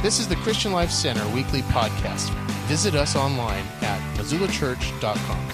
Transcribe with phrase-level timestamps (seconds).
[0.00, 2.30] This is the Christian Life Center weekly podcast.
[2.68, 5.48] Visit us online at missoulachurch.com.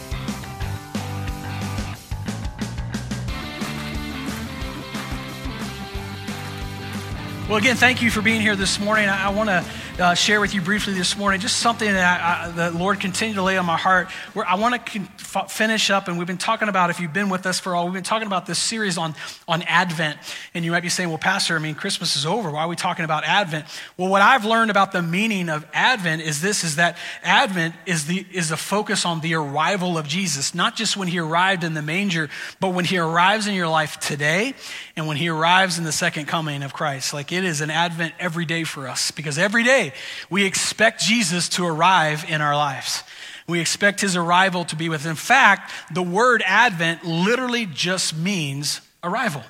[7.48, 9.09] Well, again, thank you for being here this morning.
[9.09, 9.64] I, I want to
[9.98, 13.42] uh, share with you briefly this morning just something that I, the Lord continued to
[13.42, 14.10] lay on my heart.
[14.32, 17.12] Where I want to con- f- finish up, and we've been talking about, if you've
[17.12, 19.14] been with us for all, we've been talking about this series on,
[19.46, 20.19] on Advent.
[20.52, 22.50] And you might be saying, well, Pastor, I mean, Christmas is over.
[22.50, 23.66] Why are we talking about Advent?
[23.96, 28.06] Well, what I've learned about the meaning of Advent is this, is that Advent is
[28.06, 31.74] the is a focus on the arrival of Jesus, not just when he arrived in
[31.74, 34.55] the manger, but when he arrives in your life today
[34.97, 37.14] and when he arrives in the second coming of Christ.
[37.14, 39.84] Like it is an Advent every day for us because every day
[40.30, 43.02] we expect Jesus to arrive in our lives.
[43.47, 45.05] We expect his arrival to be with.
[45.05, 49.42] In fact, the word Advent literally just means arrival.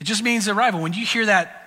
[0.00, 0.80] It just means arrival.
[0.80, 1.58] When you hear that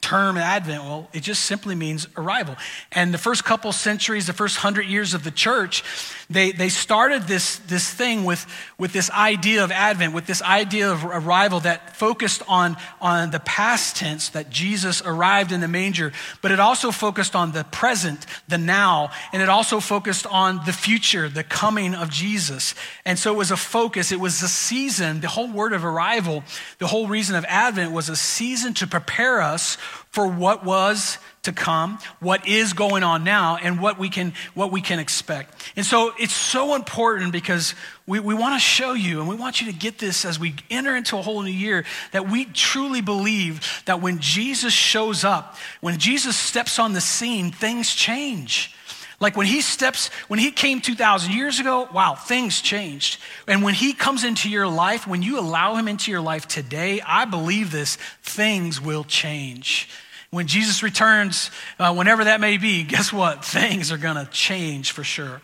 [0.00, 2.56] term Advent, well, it just simply means arrival.
[2.92, 5.82] And the first couple centuries, the first hundred years of the church,
[6.30, 8.46] they, they started this, this thing with,
[8.78, 13.40] with this idea of Advent, with this idea of arrival that focused on, on the
[13.40, 16.12] past tense, that Jesus arrived in the manger,
[16.42, 20.72] but it also focused on the present, the now, and it also focused on the
[20.72, 22.74] future, the coming of Jesus.
[23.04, 26.44] And so it was a focus, it was a season, the whole word of arrival,
[26.78, 29.76] the whole reason of Advent was a season to prepare us
[30.10, 34.70] for what was to come, what is going on now, and what we can, what
[34.70, 35.54] we can expect.
[35.76, 37.74] And so it's so important because
[38.06, 40.54] we, we want to show you and we want you to get this as we
[40.70, 45.56] enter into a whole new year that we truly believe that when Jesus shows up,
[45.80, 48.74] when Jesus steps on the scene, things change.
[49.20, 53.20] Like when he steps, when he came 2,000 years ago, wow, things changed.
[53.48, 57.00] And when he comes into your life, when you allow him into your life today,
[57.04, 59.88] I believe this, things will change.
[60.30, 63.44] When Jesus returns, uh, whenever that may be, guess what?
[63.44, 65.40] Things are going to change for sure.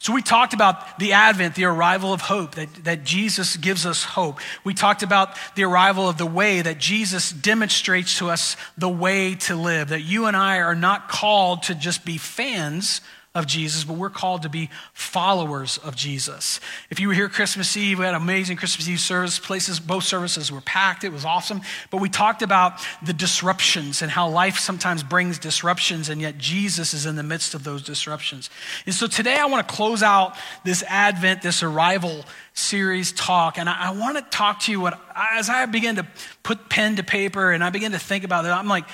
[0.00, 4.04] So, we talked about the advent, the arrival of hope, that, that Jesus gives us
[4.04, 4.38] hope.
[4.62, 9.36] We talked about the arrival of the way, that Jesus demonstrates to us the way
[9.36, 13.00] to live, that you and I are not called to just be fans
[13.34, 16.60] of Jesus, but we're called to be followers of Jesus.
[16.88, 19.40] If you were here Christmas Eve, we had amazing Christmas Eve service.
[19.40, 21.02] Places, both services were packed.
[21.02, 21.60] It was awesome.
[21.90, 26.94] But we talked about the disruptions and how life sometimes brings disruptions, and yet Jesus
[26.94, 28.50] is in the midst of those disruptions.
[28.86, 33.58] And so today I want to close out this Advent, this arrival series talk.
[33.58, 36.06] And I, I want to talk to you what, as I began to
[36.42, 38.84] put pen to paper and I began to think about it, I'm like,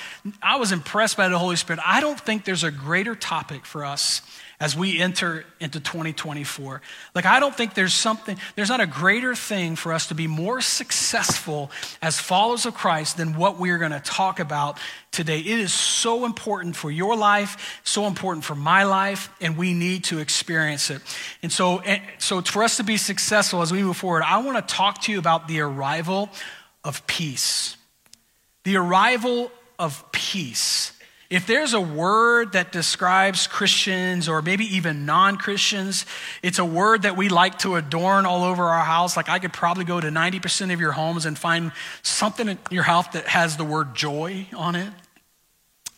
[0.42, 1.80] I was impressed by the Holy Spirit.
[1.86, 4.22] I don't think there's a greater topic for us
[4.60, 6.82] as we enter into 2024.
[7.14, 10.26] Like, I don't think there's something, there's not a greater thing for us to be
[10.26, 11.70] more successful
[12.02, 14.78] as followers of Christ than what we're going to talk about
[15.12, 15.40] today.
[15.40, 20.04] It is so important for your life, so important for my life, and we need
[20.04, 21.00] to experience it.
[21.42, 24.56] And so, and so for us to be successful as we move forward, I want
[24.58, 26.28] to talk to you about the arrival
[26.84, 27.78] of peace.
[28.64, 30.92] The arrival of peace.
[31.30, 36.04] If there's a word that describes Christians or maybe even non Christians,
[36.42, 39.16] it's a word that we like to adorn all over our house.
[39.16, 41.70] Like I could probably go to 90% of your homes and find
[42.02, 44.92] something in your house that has the word joy on it.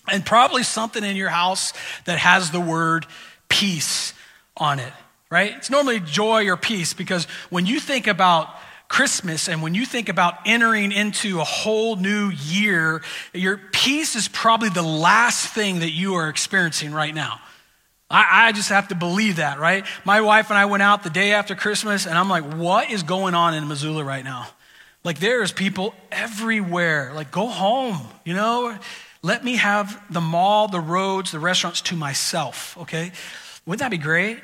[0.06, 1.72] And probably something in your house
[2.04, 3.06] that has the word
[3.48, 4.12] peace
[4.58, 4.92] on it,
[5.30, 5.54] right?
[5.56, 8.54] It's normally joy or peace because when you think about
[8.92, 13.00] Christmas and when you think about entering into a whole new year,
[13.32, 17.40] your peace is probably the last thing that you are experiencing right now.
[18.10, 19.86] I, I, just have to believe that, right?
[20.04, 23.02] My wife and I went out the day after Christmas, and I'm like, what is
[23.02, 24.46] going on in Missoula right now?
[25.04, 27.12] Like, there's people everywhere.
[27.14, 28.78] Like, go home, you know?
[29.22, 33.12] Let me have the mall, the roads, the restaurants to myself, okay?
[33.64, 34.38] Wouldn't that be great?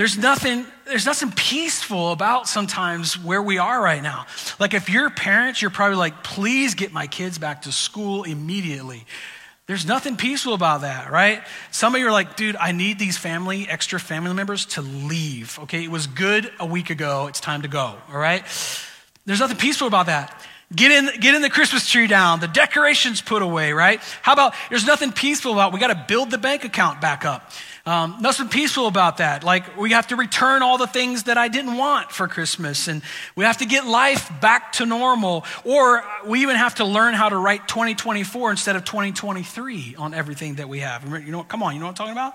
[0.00, 4.24] There's nothing, there's nothing peaceful about sometimes where we are right now.
[4.58, 9.04] Like if you're parents, you're probably like, please get my kids back to school immediately.
[9.66, 11.42] There's nothing peaceful about that, right?
[11.70, 15.58] Some of you are like, dude, I need these family, extra family members to leave.
[15.64, 17.26] Okay, it was good a week ago.
[17.26, 18.42] It's time to go, all right?
[19.26, 20.34] There's nothing peaceful about that.
[20.74, 24.00] Get in, get in the Christmas tree down, the decorations put away, right?
[24.22, 27.52] How about there's nothing peaceful about we got to build the bank account back up.
[27.86, 29.42] Um, nothing peaceful about that.
[29.42, 33.02] Like, we have to return all the things that I didn't want for Christmas, and
[33.36, 35.44] we have to get life back to normal.
[35.64, 40.56] Or we even have to learn how to write 2024 instead of 2023 on everything
[40.56, 41.04] that we have.
[41.24, 42.34] You know, what come on, you know what I'm talking about?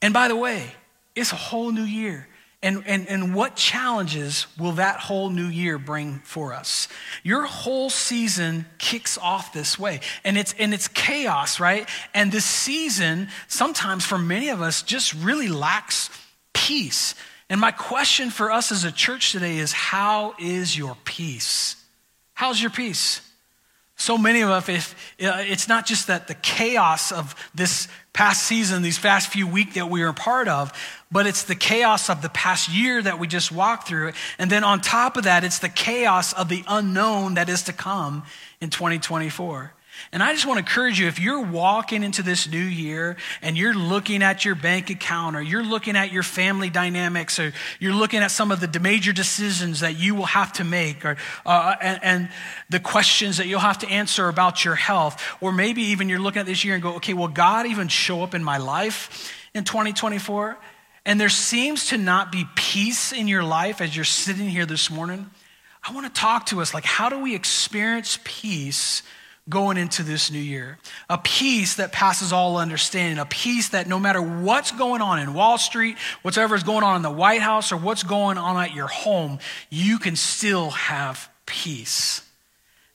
[0.00, 0.72] And by the way,
[1.14, 2.26] it's a whole new year.
[2.62, 6.86] And, and, and what challenges will that whole new year bring for us?
[7.24, 10.00] Your whole season kicks off this way.
[10.22, 11.88] And it's, and it's chaos, right?
[12.14, 16.08] And this season, sometimes for many of us, just really lacks
[16.52, 17.16] peace.
[17.50, 21.74] And my question for us as a church today is how is your peace?
[22.34, 23.20] How's your peace?
[23.96, 28.44] So many of us, if, uh, it's not just that the chaos of this past
[28.44, 30.72] season, these past few weeks that we are a part of,
[31.12, 34.12] but it's the chaos of the past year that we just walked through.
[34.38, 37.72] And then on top of that, it's the chaos of the unknown that is to
[37.72, 38.24] come
[38.60, 39.72] in 2024.
[40.10, 43.56] And I just want to encourage you if you're walking into this new year and
[43.56, 47.94] you're looking at your bank account or you're looking at your family dynamics or you're
[47.94, 51.76] looking at some of the major decisions that you will have to make or, uh,
[51.80, 52.28] and, and
[52.70, 56.40] the questions that you'll have to answer about your health, or maybe even you're looking
[56.40, 59.64] at this year and go, okay, will God even show up in my life in
[59.64, 60.58] 2024?
[61.04, 64.90] And there seems to not be peace in your life as you're sitting here this
[64.90, 65.30] morning.
[65.82, 69.02] I want to talk to us like, how do we experience peace?
[69.48, 70.78] going into this new year.
[71.10, 75.34] A peace that passes all understanding, a peace that no matter what's going on in
[75.34, 78.74] Wall Street, whatever is going on in the White House, or what's going on at
[78.74, 79.38] your home,
[79.68, 82.22] you can still have peace.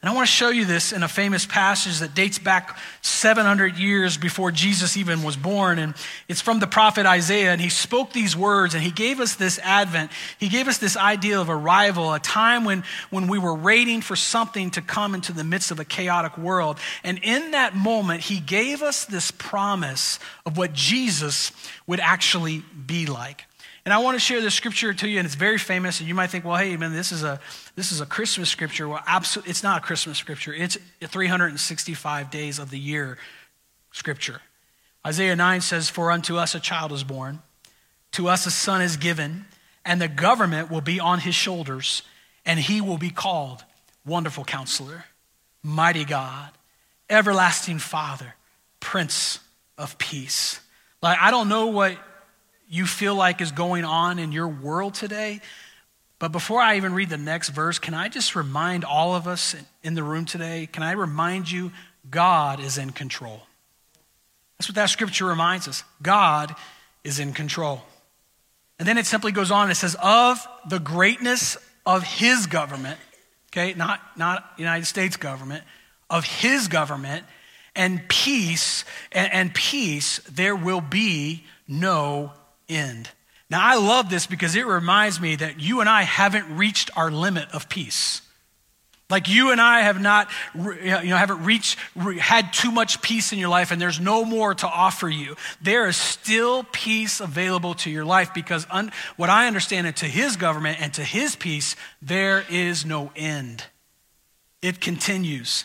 [0.07, 3.75] And I want to show you this in a famous passage that dates back 700
[3.75, 5.79] years before Jesus even was born.
[5.79, 5.95] And
[6.29, 7.51] it's from the prophet Isaiah.
[7.51, 10.13] And he spoke these words and he gave us this advent.
[10.39, 14.15] He gave us this idea of arrival, a time when, when we were waiting for
[14.15, 16.79] something to come into the midst of a chaotic world.
[17.03, 21.51] And in that moment, he gave us this promise of what Jesus
[21.85, 23.46] would actually be like.
[23.87, 26.01] And I want to share this scripture to you, and it's very famous.
[26.01, 27.39] And you might think, well, hey, man, this is a
[27.75, 28.85] this is a Christmas scripture.
[28.85, 30.53] Well, absolutely, it's not a Christmas scripture.
[30.53, 33.17] It's 365 days of the year
[33.93, 34.41] scripture.
[35.05, 37.41] Isaiah 9 says, For unto us a child is born,
[38.11, 39.45] to us a son is given,
[39.85, 42.01] and the government will be on his shoulders,
[42.45, 43.63] and he will be called
[44.05, 45.05] Wonderful Counselor,
[45.63, 46.49] Mighty God,
[47.09, 48.35] Everlasting Father,
[48.81, 49.39] Prince
[49.77, 50.59] of Peace.
[51.01, 51.97] Like, I don't know what
[52.69, 55.41] you feel like is going on in your world today.
[56.19, 59.55] But before I even read the next verse, can I just remind all of us
[59.83, 60.67] in the room today?
[60.71, 61.71] Can I remind you,
[62.09, 63.41] God is in control?
[64.57, 65.83] That's what that scripture reminds us.
[66.01, 66.55] God
[67.03, 67.81] is in control.
[68.79, 72.99] And then it simply goes on, it says, of the greatness of his government,
[73.51, 75.63] okay, not, not United States government,
[76.09, 77.25] of his government
[77.75, 82.33] and peace, and, and peace, there will be no
[82.69, 83.09] end.
[83.49, 87.09] Now, I love this because it reminds me that you and I haven't reached our
[87.09, 88.21] limit of peace.
[89.09, 91.79] Like you and I have not, you know, haven't reached,
[92.19, 95.37] had too much peace in your life, and there's no more to offer you.
[95.61, 100.07] There is still peace available to your life because un, what I understand, and to
[100.07, 103.63] His government and to His peace, there is no end.
[104.61, 105.63] It continues.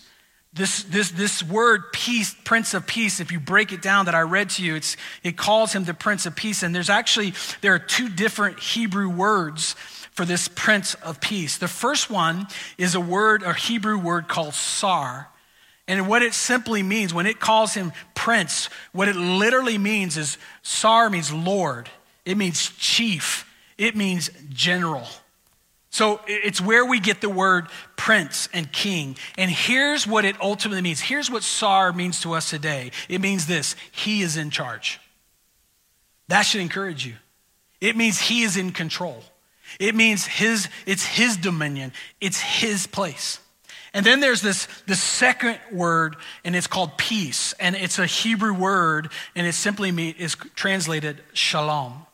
[0.54, 4.20] This, this, this word peace, Prince of Peace, if you break it down that I
[4.20, 6.62] read to you, it's, it calls him the Prince of Peace.
[6.62, 7.32] And there's actually,
[7.62, 9.74] there are two different Hebrew words
[10.10, 11.56] for this Prince of Peace.
[11.56, 12.46] The first one
[12.76, 15.30] is a word, a Hebrew word called Sar.
[15.88, 20.36] And what it simply means, when it calls him Prince, what it literally means is
[20.62, 21.88] Sar means Lord,
[22.26, 25.06] it means chief, it means general.
[25.92, 27.66] So it's where we get the word
[27.96, 29.14] prince and king.
[29.36, 31.02] And here's what it ultimately means.
[31.02, 34.98] Here's what SAR means to us today it means this He is in charge.
[36.28, 37.14] That should encourage you.
[37.78, 39.22] It means He is in control.
[39.78, 43.38] It means his, it's His dominion, it's His place.
[43.94, 47.52] And then there's this, this second word, and it's called peace.
[47.60, 52.06] And it's a Hebrew word, and it simply is translated shalom.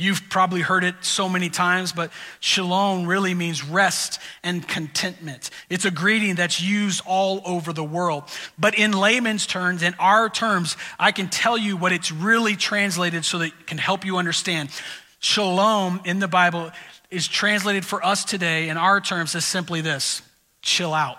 [0.00, 5.50] You've probably heard it so many times, but shalom really means rest and contentment.
[5.68, 8.22] It's a greeting that's used all over the world.
[8.56, 13.24] But in layman's terms, in our terms, I can tell you what it's really translated
[13.24, 14.70] so that it can help you understand.
[15.18, 16.70] Shalom in the Bible
[17.10, 20.22] is translated for us today in our terms as simply this
[20.62, 21.18] chill out.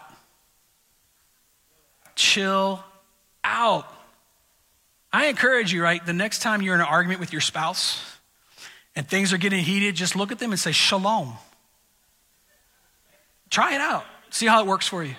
[2.15, 2.81] Chill
[3.43, 3.93] out.
[5.11, 6.05] I encourage you, right?
[6.05, 8.01] The next time you're in an argument with your spouse,
[8.99, 11.37] and things are getting heated, just look at them and say, Shalom.
[13.49, 14.03] Try it out.
[14.29, 15.15] See how it works for you.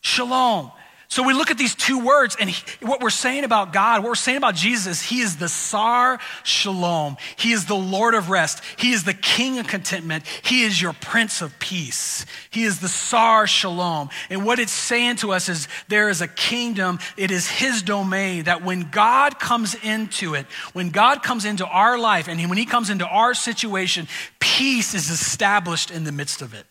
[0.00, 0.72] Shalom.
[1.08, 4.08] So we look at these two words, and he, what we're saying about God, what
[4.08, 7.16] we're saying about Jesus He is the Sar Shalom.
[7.36, 8.62] He is the Lord of rest.
[8.78, 10.24] He is the King of contentment.
[10.42, 12.24] He is your Prince of Peace.
[12.50, 14.08] He is the Sar Shalom.
[14.30, 18.44] And what it's saying to us is there is a kingdom, it is His domain,
[18.44, 22.66] that when God comes into it, when God comes into our life, and when He
[22.66, 24.08] comes into our situation,
[24.40, 26.66] peace is established in the midst of it.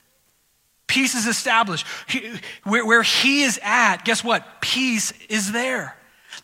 [0.87, 1.85] Peace is established.
[2.07, 4.61] He, where, where he is at, guess what?
[4.61, 5.95] Peace is there.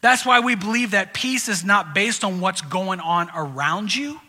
[0.01, 4.19] That's why we believe that peace is not based on what's going on around you.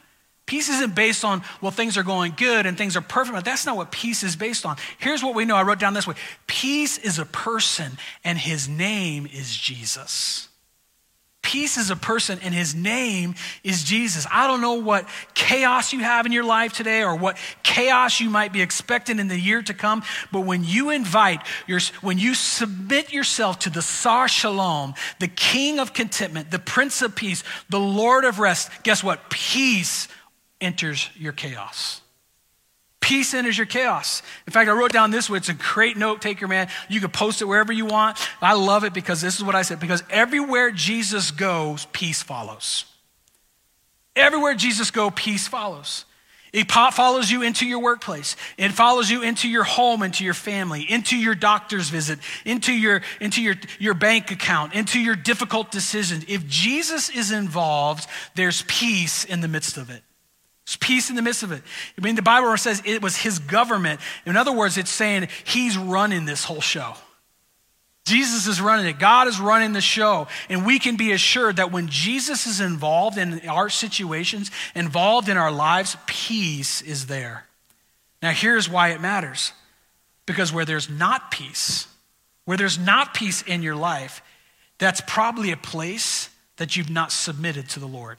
[0.50, 3.36] Peace isn't based on, well, things are going good and things are perfect.
[3.36, 4.76] But that's not what peace is based on.
[4.98, 5.54] Here's what we know.
[5.54, 6.16] I wrote down this way
[6.48, 10.48] Peace is a person, and his name is Jesus.
[11.42, 14.26] Peace is a person, and his name is Jesus.
[14.30, 18.30] I don't know what chaos you have in your life today or what chaos you
[18.30, 22.34] might be expecting in the year to come, but when you invite, your, when you
[22.34, 27.80] submit yourself to the Sar Shalom, the King of contentment, the Prince of Peace, the
[27.80, 29.30] Lord of rest, guess what?
[29.30, 30.08] Peace
[30.60, 32.02] enters your chaos.
[33.10, 34.22] Peace enters your chaos.
[34.46, 35.38] In fact, I wrote down this way.
[35.38, 36.68] It's a great note taker, man.
[36.88, 38.16] You can post it wherever you want.
[38.40, 39.80] I love it because this is what I said.
[39.80, 42.84] Because everywhere Jesus goes, peace follows.
[44.14, 46.04] Everywhere Jesus goes, peace follows.
[46.52, 48.36] It follows you into your workplace.
[48.56, 53.02] It follows you into your home, into your family, into your doctor's visit, into your,
[53.20, 56.26] into your, your bank account, into your difficult decisions.
[56.28, 60.04] If Jesus is involved, there's peace in the midst of it.
[60.76, 61.62] Peace in the midst of it.
[61.98, 64.00] I mean, the Bible says it was his government.
[64.26, 66.94] In other words, it's saying he's running this whole show.
[68.04, 68.98] Jesus is running it.
[68.98, 70.26] God is running the show.
[70.48, 75.36] And we can be assured that when Jesus is involved in our situations, involved in
[75.36, 77.46] our lives, peace is there.
[78.22, 79.52] Now, here's why it matters.
[80.26, 81.86] Because where there's not peace,
[82.44, 84.22] where there's not peace in your life,
[84.78, 88.16] that's probably a place that you've not submitted to the Lord.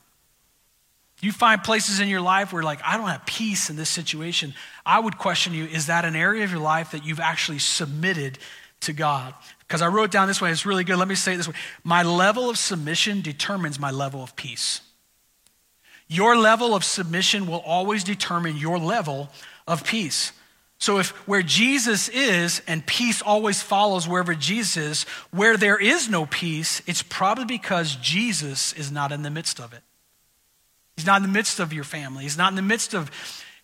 [1.21, 4.55] You find places in your life where, like, I don't have peace in this situation.
[4.85, 8.39] I would question you is that an area of your life that you've actually submitted
[8.81, 9.35] to God?
[9.59, 10.97] Because I wrote down this way, it's really good.
[10.97, 14.81] Let me say it this way My level of submission determines my level of peace.
[16.07, 19.29] Your level of submission will always determine your level
[19.67, 20.33] of peace.
[20.79, 26.09] So, if where Jesus is and peace always follows wherever Jesus is, where there is
[26.09, 29.83] no peace, it's probably because Jesus is not in the midst of it.
[31.01, 32.21] He's not in the midst of your family.
[32.21, 33.09] He's not in the midst of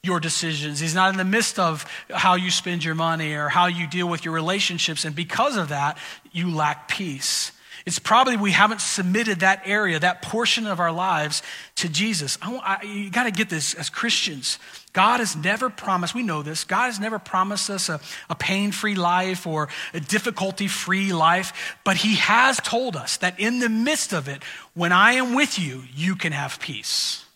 [0.02, 0.80] your decisions.
[0.80, 4.10] He's not in the midst of how you spend your money or how you deal
[4.10, 5.06] with your relationships.
[5.06, 6.00] And because of that,
[6.32, 7.52] you lack peace.
[7.86, 11.44] It's probably we haven't submitted that area, that portion of our lives
[11.76, 12.40] to Jesus.
[12.42, 14.58] I, I, you got to get this as Christians.
[14.94, 18.00] God has never promised, we know this, God has never promised us a,
[18.32, 23.40] a pain free life or a difficulty free life, but He has told us that
[23.40, 24.42] in the midst of it,
[24.74, 27.27] when I am with you, you can have peace.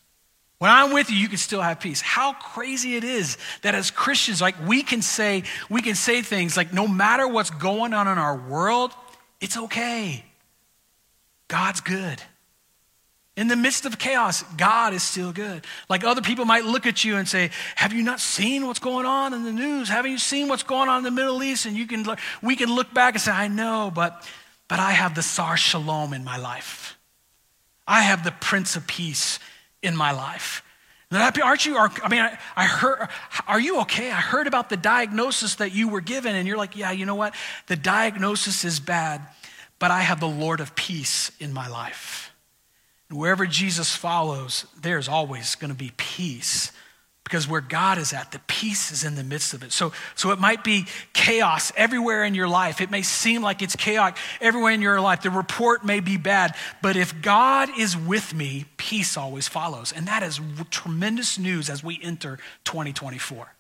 [0.62, 2.02] When I'm with you, you can still have peace.
[2.02, 5.42] How crazy it is that as Christians, like we can say,
[5.72, 8.94] we can say things like, no matter what's going on in our world,
[9.40, 10.24] it's okay.
[11.48, 12.22] God's good.
[13.36, 15.66] In the midst of chaos, God is still good.
[15.90, 19.08] Like other people might look at you and say, Have you not seen what's going
[19.08, 19.90] on in the news?
[19.90, 21.66] Haven't you seen what's going on in the Middle East?
[21.66, 24.30] And you can look, we can look back and say, I know, but,
[24.68, 27.00] but I have the Sar Shalom in my life.
[27.88, 29.40] I have the Prince of Peace
[29.82, 30.64] in my life.
[31.12, 31.78] Aren't you?
[31.78, 32.22] I mean,
[32.56, 33.10] I, heard.
[33.46, 34.10] Are you okay?
[34.10, 37.16] I heard about the diagnosis that you were given, and you're like, yeah, you know
[37.16, 37.36] what?
[37.68, 39.22] The diagnosis is bad,
[39.78, 42.32] but I have the Lord of peace in my life.
[43.10, 46.72] And wherever Jesus follows, there's always going to be peace
[47.32, 49.72] because where God is at, the peace is in the midst of it.
[49.72, 52.82] So, so it might be chaos everywhere in your life.
[52.82, 55.22] It may seem like it's chaotic everywhere in your life.
[55.22, 59.94] The report may be bad, but if God is with me, peace always follows.
[59.96, 63.56] And that is tremendous news as we enter 2024.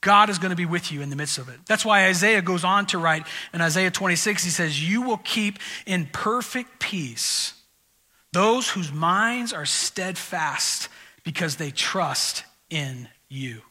[0.00, 1.58] God is going to be with you in the midst of it.
[1.66, 5.58] That's why Isaiah goes on to write in Isaiah 26, he says, You will keep
[5.84, 7.54] in perfect peace
[8.32, 10.88] those whose minds are steadfast
[11.24, 13.62] because they trust in you.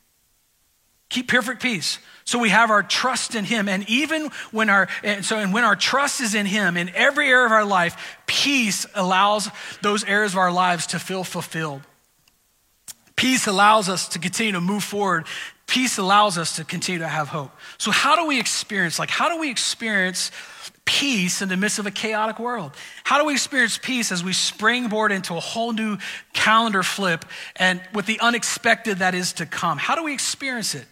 [1.10, 2.00] Keep perfect peace.
[2.26, 3.70] So we have our trust in him.
[3.70, 7.30] And even when our and so and when our trust is in him in every
[7.30, 9.48] area of our life, peace allows
[9.84, 11.82] those areas of our lives to feel fulfilled.
[13.16, 15.26] Peace allows us to continue to move forward.
[15.67, 17.51] Peace allows us to continue to have hope.
[17.77, 20.32] So how do we experience like how do we experience
[20.86, 22.74] peace in the midst of a chaotic world?
[23.03, 25.98] How do we experience peace as we springboard into a whole new
[26.34, 29.77] calendar flip and with the unexpected that is to come?
[29.77, 30.86] How do we experience it?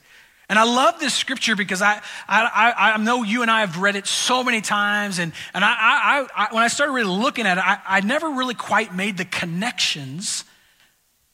[0.52, 3.96] And I love this scripture because I, I, I, know you and I have read
[3.96, 5.18] it so many times.
[5.18, 8.30] And, and I, I, I when I started really looking at it, I, I never
[8.32, 10.44] really quite made the connections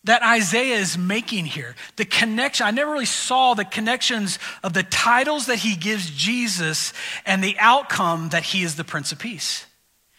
[0.07, 1.75] that Isaiah is making here.
[1.95, 6.93] The connection, I never really saw the connections of the titles that he gives Jesus
[7.25, 9.65] and the outcome that he is the Prince of Peace.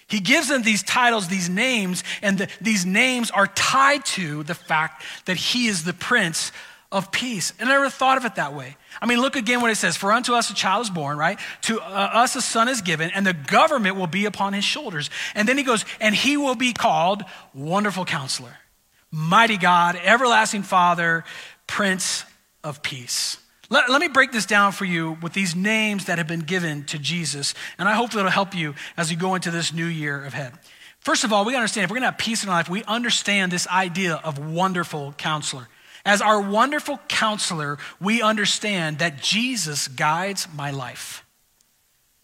[0.07, 4.54] He gives them these titles, these names, and the, these names are tied to the
[4.54, 6.52] fact that he is the Prince
[6.90, 7.52] of Peace.
[7.59, 8.76] And I never thought of it that way.
[9.02, 11.38] I mean, look again what it says For unto us a child is born, right?
[11.62, 15.11] To uh, us a son is given, and the government will be upon his shoulders.
[15.35, 17.23] And then he goes, and he will be called
[17.54, 18.57] Wonderful Counselor,
[19.10, 21.24] Mighty God, Everlasting Father,
[21.66, 22.24] Prince
[22.62, 23.38] of Peace.
[23.70, 26.84] Let, let me break this down for you with these names that have been given
[26.86, 30.24] to Jesus, and I hope it'll help you as you go into this new year
[30.24, 30.52] ahead.
[31.00, 32.84] First of all, we understand if we're going to have peace in our life, we
[32.84, 35.68] understand this idea of wonderful counselor.
[36.04, 41.24] As our wonderful counselor, we understand that Jesus guides my life.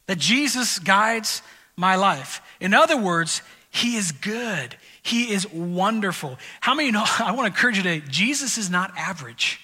[0.06, 1.42] That Jesus guides
[1.76, 2.40] my life.
[2.60, 4.76] In other words, he is good.
[5.04, 6.38] He is wonderful.
[6.61, 7.04] How many know?
[7.18, 9.61] I want to encourage you today Jesus is not average.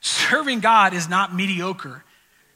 [0.00, 2.04] Serving God is not mediocre.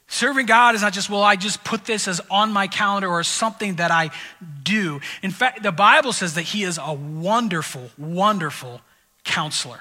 [0.07, 3.23] Serving God is not just, well, I just put this as on my calendar or
[3.23, 4.11] something that I
[4.63, 5.01] do.
[5.23, 8.81] In fact, the Bible says that He is a wonderful, wonderful
[9.25, 9.81] counselor.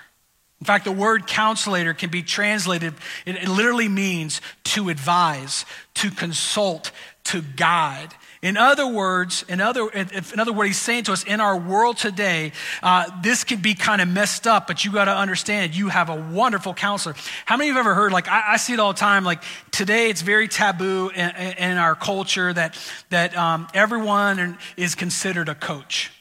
[0.60, 2.94] In fact, the word counselor can be translated,
[3.26, 6.92] it literally means to advise, to consult,
[7.28, 8.14] to guide.
[8.42, 11.98] In other words, in other, in other words, he's saying to us, in our world
[11.98, 12.52] today,
[12.84, 16.10] uh, this can be kind of messed up, but you got to understand you have
[16.10, 17.16] a wonderful counselor.
[17.46, 19.24] How many of you have ever heard, like, I, I see it all the time,
[19.24, 19.42] like,
[19.72, 22.78] today it's very taboo in, in our culture that,
[23.10, 26.12] that um, everyone is considered a coach.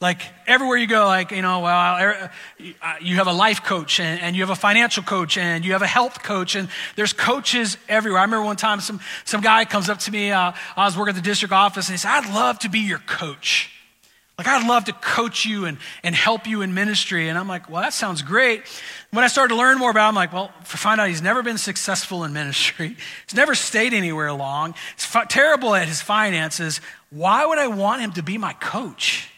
[0.00, 2.30] Like everywhere you go, like, you know, well,
[3.00, 5.82] you have a life coach and, and, you have a financial coach and you have
[5.82, 8.20] a health coach and there's coaches everywhere.
[8.20, 11.16] I remember one time some, some guy comes up to me, uh, I was working
[11.16, 13.72] at the district office and he said, I'd love to be your coach.
[14.38, 17.28] Like, I'd love to coach you and, and help you in ministry.
[17.28, 18.62] And I'm like, well, that sounds great.
[19.10, 21.20] When I started to learn more about it, I'm like, well, for find out he's
[21.20, 22.96] never been successful in ministry.
[23.26, 24.74] He's never stayed anywhere long.
[24.94, 26.80] He's terrible at his finances.
[27.10, 29.28] Why would I want him to be my coach?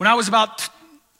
[0.00, 0.66] When I was about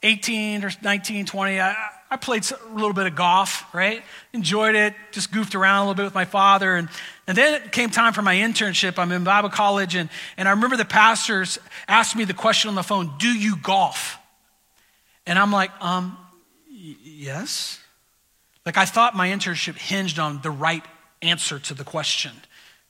[0.01, 1.75] 18 or 19, 20, I,
[2.09, 4.01] I played a little bit of golf, right?
[4.33, 6.75] Enjoyed it, just goofed around a little bit with my father.
[6.75, 6.89] And,
[7.27, 8.97] and then it came time for my internship.
[8.97, 12.75] I'm in Bible college, and, and I remember the pastors asked me the question on
[12.75, 14.17] the phone Do you golf?
[15.27, 16.17] And I'm like, um,
[16.67, 17.79] y- yes.
[18.65, 20.83] Like I thought my internship hinged on the right
[21.21, 22.31] answer to the question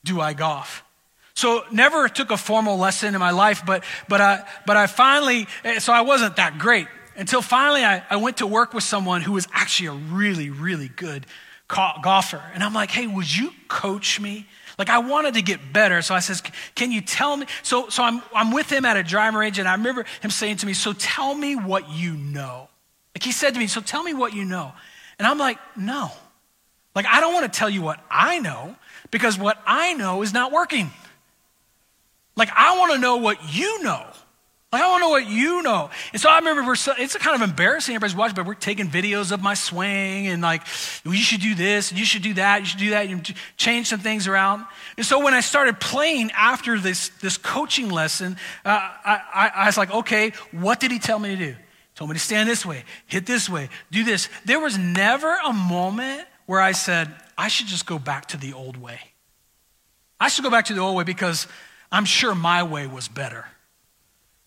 [0.06, 0.86] Do I golf?
[1.34, 5.48] So never took a formal lesson in my life, but, but, I, but I finally,
[5.64, 9.22] eh, so I wasn't that great until finally I, I went to work with someone
[9.22, 11.26] who was actually a really, really good
[11.68, 12.42] golfer.
[12.54, 14.48] And I'm like, hey, would you coach me?
[14.78, 16.02] Like I wanted to get better.
[16.02, 16.42] So I says,
[16.76, 17.46] can you tell me?
[17.64, 20.58] So, so I'm, I'm with him at a driving range and I remember him saying
[20.58, 22.68] to me, so tell me what you know.
[23.16, 24.74] Like he said to me, so tell me what you know.
[25.20, 26.12] And I'm like, no.
[26.96, 28.76] Like I don't want to tell you what I know
[29.12, 30.92] because what I know is not working.
[32.36, 34.06] Like, I want to know what you know.
[34.72, 35.90] Like, I want to know what you know.
[36.14, 37.94] And so I remember we're it's kind of embarrassing.
[37.94, 40.62] Everybody's watching, but we're taking videos of my swing and like,
[41.04, 42.62] you should do this you should do that.
[42.62, 43.10] You should do that.
[43.10, 43.20] You
[43.58, 44.66] change some things around.
[44.96, 49.66] And so when I started playing after this, this coaching lesson, uh, I, I, I
[49.66, 51.52] was like, okay, what did he tell me to do?
[51.52, 51.58] He
[51.96, 54.30] told me to stand this way, hit this way, do this.
[54.46, 58.54] There was never a moment where I said, I should just go back to the
[58.54, 59.02] old way.
[60.18, 61.46] I should go back to the old way because
[61.92, 63.46] I'm sure my way was better.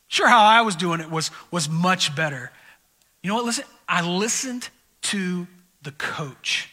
[0.08, 2.50] Sure, how I was doing it was, was much better.
[3.22, 3.44] You know what?
[3.44, 4.68] Listen, I listened
[5.02, 5.46] to
[5.82, 6.70] the coach.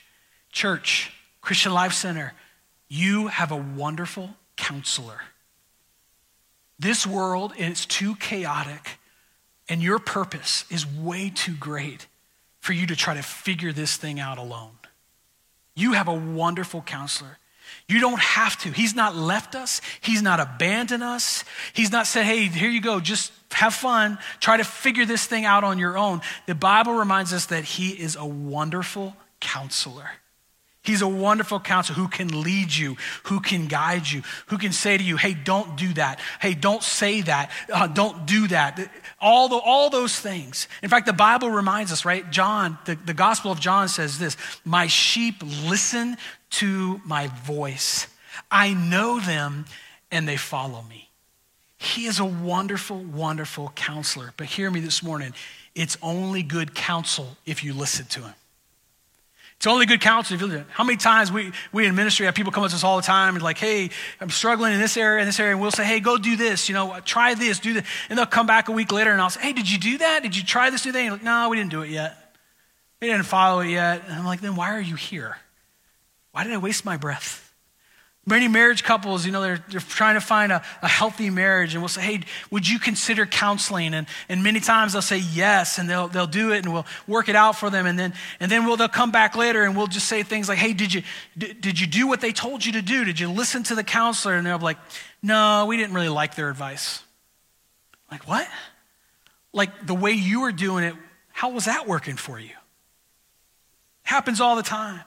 [0.51, 2.33] Church, Christian Life Center,
[2.87, 5.21] you have a wonderful counselor.
[6.77, 8.97] This world is too chaotic,
[9.69, 12.07] and your purpose is way too great
[12.59, 14.77] for you to try to figure this thing out alone.
[15.75, 17.37] You have a wonderful counselor.
[17.91, 18.71] You don't have to.
[18.71, 19.81] He's not left us.
[19.99, 21.43] He's not abandoned us.
[21.73, 24.17] He's not said, hey, here you go, just have fun.
[24.39, 26.21] Try to figure this thing out on your own.
[26.45, 30.09] The Bible reminds us that He is a wonderful counselor.
[30.83, 34.97] He's a wonderful counselor who can lead you, who can guide you, who can say
[34.97, 36.21] to you, hey, don't do that.
[36.39, 37.51] Hey, don't say that.
[37.71, 38.89] Uh, don't do that.
[39.19, 40.69] All, the, all those things.
[40.81, 42.27] In fact, the Bible reminds us, right?
[42.31, 46.15] John, the, the Gospel of John says this My sheep listen
[46.51, 48.07] to my voice.
[48.49, 49.65] I know them
[50.11, 51.09] and they follow me.
[51.77, 54.33] He is a wonderful, wonderful counselor.
[54.37, 55.33] But hear me this morning
[55.73, 58.33] it's only good counsel if you listen to him.
[59.55, 62.33] It's only good counsel if you do How many times we, we in ministry have
[62.33, 65.21] people come to us all the time and like, hey, I'm struggling in this area,
[65.21, 67.73] in this area, and we'll say, hey, go do this, you know, try this, do
[67.73, 67.83] this.
[68.09, 70.23] And they'll come back a week later and I'll say, hey, did you do that?
[70.23, 71.11] Did you try this, new thing?
[71.11, 72.35] Like, no, we didn't do it yet.
[72.99, 74.01] We didn't follow it yet.
[74.05, 75.37] And I'm like, then why are you here?
[76.31, 77.47] Why did I waste my breath?
[78.23, 81.81] Many marriage couples, you know, they're, they're trying to find a, a healthy marriage, and
[81.81, 83.95] we'll say, hey, would you consider counseling?
[83.95, 87.29] And, and many times they'll say yes, and they'll, they'll do it, and we'll work
[87.29, 87.87] it out for them.
[87.87, 90.59] And then, and then we'll, they'll come back later, and we'll just say things like,
[90.59, 91.01] hey, did you,
[91.35, 93.05] did, did you do what they told you to do?
[93.05, 94.35] Did you listen to the counselor?
[94.35, 94.77] And they'll be like,
[95.23, 97.01] no, we didn't really like their advice.
[98.11, 98.47] Like, what?
[99.51, 100.93] Like the way you were doing it,
[101.31, 102.53] how was that working for you?
[104.03, 105.01] Happens all the time.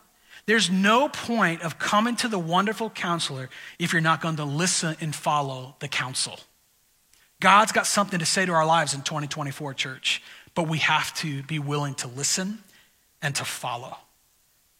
[0.46, 4.96] There's no point of coming to the wonderful counselor if you're not going to listen
[5.00, 6.38] and follow the counsel.
[7.40, 10.22] God's got something to say to our lives in 2024, church,
[10.54, 12.58] but we have to be willing to listen
[13.22, 13.96] and to follow.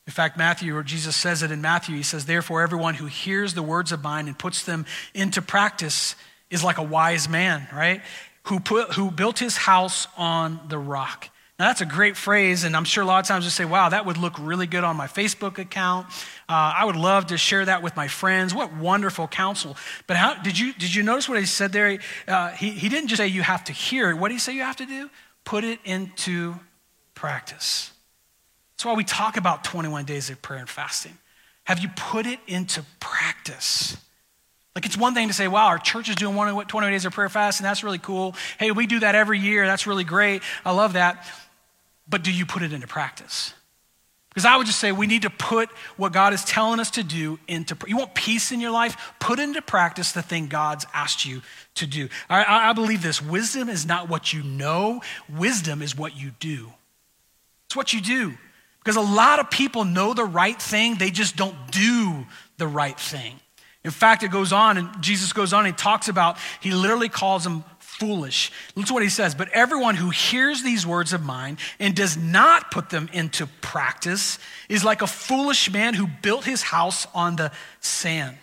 [0.07, 3.55] In fact, Matthew, or Jesus says it in Matthew, he says, Therefore, everyone who hears
[3.55, 6.15] the words of mine and puts them into practice
[6.51, 8.03] is like a wise man, right?
[8.45, 11.31] Who, put, who built his house on the rock.
[11.59, 13.89] Now, that's a great phrase, and I'm sure a lot of times you say, wow,
[13.89, 16.09] that would look really good on my Facebook account.
[16.49, 18.53] Uh, I would love to share that with my friends.
[18.53, 19.77] What wonderful counsel.
[20.09, 22.01] But how, did, you, did you notice what he said there?
[22.27, 24.15] Uh, he, he didn't just say you have to hear it.
[24.15, 25.09] What did he say you have to do?
[25.45, 26.57] Put it into
[27.15, 27.93] practice.
[28.73, 31.17] That's why we talk about 21 days of prayer and fasting.
[31.65, 33.97] Have you put it into practice?
[34.75, 37.29] Like, it's one thing to say, wow, our church is doing 21 days of prayer
[37.29, 38.35] fast, and that's really cool.
[38.59, 39.67] Hey, we do that every year.
[39.67, 40.43] That's really great.
[40.65, 41.25] I love that
[42.09, 43.55] but do you put it into practice?
[44.29, 47.05] Because I would just say we need to put what God is telling us to
[47.05, 51.25] do into you want peace in your life, put into practice the thing God's asked
[51.25, 51.41] you
[51.77, 52.09] to do.
[52.29, 56.73] I, I believe this wisdom is not what you know, wisdom is what you do.
[57.67, 58.35] It's what you do.
[58.81, 62.27] Because a lot of people know the right thing, they just don't do
[62.59, 63.39] the right thing.
[63.85, 67.45] In fact, it goes on, and Jesus goes on, and talks about, he literally calls
[67.45, 67.65] them
[67.99, 68.51] foolish.
[68.75, 69.35] Listen what he says.
[69.35, 74.39] But everyone who hears these words of mine and does not put them into practice
[74.69, 78.37] is like a foolish man who built his house on the sand.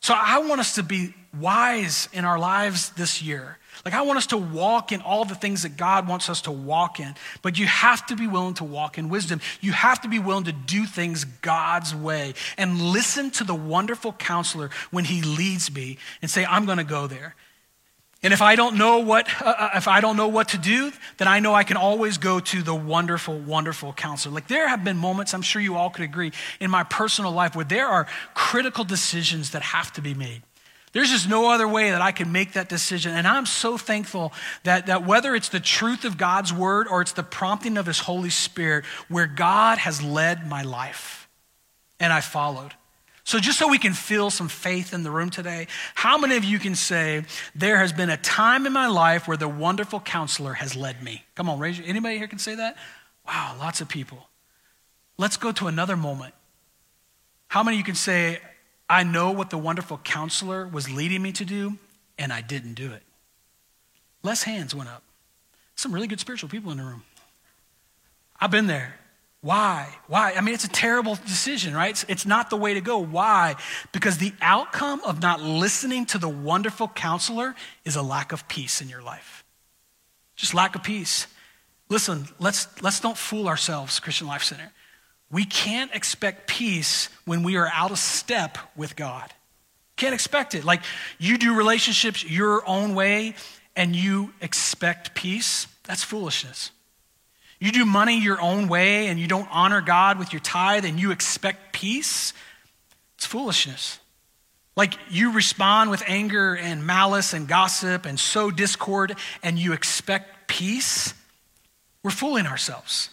[0.00, 3.58] So I want us to be wise in our lives this year.
[3.84, 6.52] Like, I want us to walk in all the things that God wants us to
[6.52, 7.14] walk in.
[7.40, 9.40] But you have to be willing to walk in wisdom.
[9.60, 14.12] You have to be willing to do things God's way and listen to the wonderful
[14.12, 17.34] counselor when he leads me and say, I'm going to go there.
[18.22, 20.92] And if I don't know what, uh, uh, if I don't know what to do,
[21.18, 24.32] then I know I can always go to the wonderful, wonderful counselor.
[24.34, 26.30] Like there have been moments, I'm sure you all could agree,
[26.60, 30.42] in my personal life where there are critical decisions that have to be made.
[30.92, 33.12] There's just no other way that I can make that decision.
[33.12, 34.32] And I'm so thankful
[34.64, 37.98] that, that whether it's the truth of God's word or it's the prompting of his
[37.98, 41.28] Holy Spirit, where God has led my life
[41.98, 42.74] and I followed.
[43.24, 46.44] So, just so we can feel some faith in the room today, how many of
[46.44, 50.54] you can say, There has been a time in my life where the wonderful counselor
[50.54, 51.24] has led me?
[51.36, 52.76] Come on, raise your, anybody here can say that?
[53.26, 54.28] Wow, lots of people.
[55.18, 56.34] Let's go to another moment.
[57.46, 58.40] How many of you can say,
[58.90, 61.78] I know what the wonderful counselor was leading me to do,
[62.18, 63.02] and I didn't do it?
[64.24, 65.02] Less hands went up.
[65.76, 67.04] Some really good spiritual people in the room.
[68.40, 68.94] I've been there.
[69.42, 69.88] Why?
[70.06, 70.34] Why?
[70.34, 71.90] I mean, it's a terrible decision, right?
[71.90, 72.98] It's, it's, not the way to go.
[72.98, 73.56] Why?
[73.90, 78.80] Because the outcome of not listening to the wonderful counselor is a lack of peace
[78.80, 79.44] in your life.
[80.36, 81.26] Just lack of peace.
[81.88, 84.70] Listen, let's, let's don't fool ourselves, Christian Life Center.
[85.28, 89.34] We can't expect peace when we are out of step with God.
[89.96, 90.64] Can't expect it.
[90.64, 90.82] Like
[91.18, 93.34] you do relationships your own way
[93.74, 96.70] and you expect peace, that's foolishness.
[97.62, 100.98] You do money your own way and you don't honor God with your tithe and
[100.98, 102.32] you expect peace,
[103.14, 104.00] it's foolishness.
[104.74, 110.48] Like you respond with anger and malice and gossip and sow discord and you expect
[110.48, 111.14] peace,
[112.02, 113.10] we're fooling ourselves.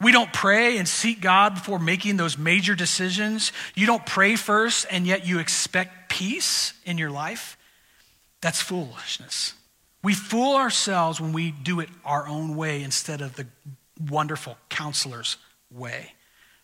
[0.00, 3.52] We don't pray and seek God before making those major decisions.
[3.74, 7.58] You don't pray first and yet you expect peace in your life.
[8.40, 9.52] That's foolishness.
[10.06, 13.44] We fool ourselves when we do it our own way instead of the
[14.08, 15.36] wonderful counselor's
[15.68, 16.12] way.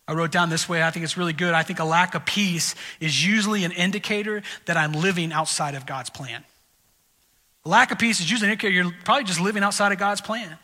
[0.07, 1.53] I wrote down this way, I think it's really good.
[1.53, 5.87] I think a lack of peace is usually an indicator that I'm living outside of
[5.87, 6.45] God's plan.
[7.65, 10.21] A lack of peace is usually an indicator you're probably just living outside of God's
[10.21, 10.57] plan.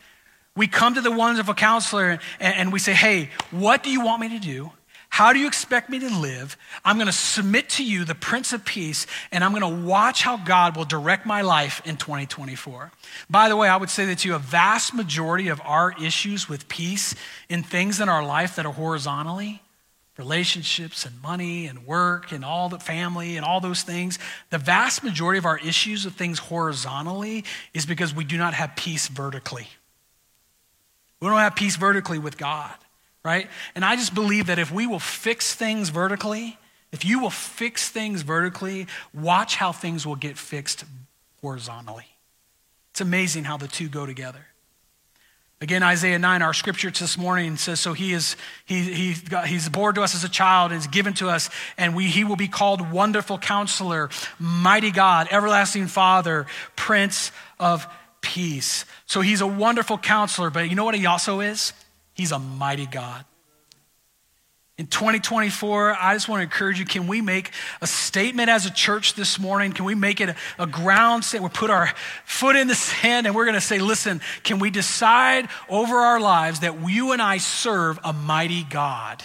[0.55, 4.21] We come to the wonderful counselor and, and we say, Hey, what do you want
[4.21, 4.71] me to do?
[5.09, 6.55] How do you expect me to live?
[6.85, 10.21] I'm going to submit to you, the Prince of Peace, and I'm going to watch
[10.21, 12.91] how God will direct my life in 2024.
[13.29, 16.47] By the way, I would say that to you, a vast majority of our issues
[16.47, 17.15] with peace
[17.49, 19.61] in things in our life that are horizontally,
[20.17, 24.19] relationships and money and work and all the family and all those things,
[24.51, 27.43] the vast majority of our issues of things horizontally
[27.73, 29.67] is because we do not have peace vertically.
[31.19, 32.75] We don't have peace vertically with God
[33.23, 33.47] right?
[33.75, 36.57] And I just believe that if we will fix things vertically,
[36.91, 40.85] if you will fix things vertically, watch how things will get fixed
[41.41, 42.05] horizontally.
[42.91, 44.45] It's amazing how the two go together.
[45.61, 49.67] Again, Isaiah 9, our scripture this morning says, So he is, he, he got, he's
[49.67, 52.37] born to us as a child and is given to us, and we, he will
[52.37, 57.85] be called Wonderful Counselor, Mighty God, Everlasting Father, Prince of
[58.21, 58.85] Peace.
[59.05, 61.73] So he's a wonderful counselor, but you know what he also is?
[62.19, 63.23] He's a mighty God.
[64.77, 67.51] In 2024, I just want to encourage you can we make
[67.81, 69.71] a statement as a church this morning?
[69.71, 71.53] Can we make it a, a ground statement?
[71.53, 71.93] We'll put our
[72.25, 76.19] foot in the sand and we're going to say, listen, can we decide over our
[76.19, 79.23] lives that you and I serve a mighty God?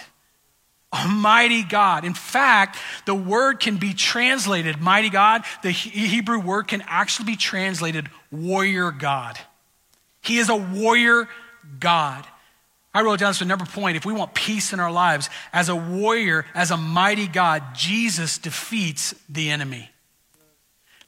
[0.93, 2.05] A mighty God.
[2.05, 7.35] In fact, the word can be translated, mighty God, the Hebrew word can actually be
[7.35, 9.37] translated warrior God.
[10.21, 11.27] He is a warrior
[11.81, 12.25] God.
[12.95, 13.97] I wrote down this number point.
[13.97, 18.37] If we want peace in our lives, as a warrior, as a mighty God, Jesus
[18.37, 19.89] defeats the enemy.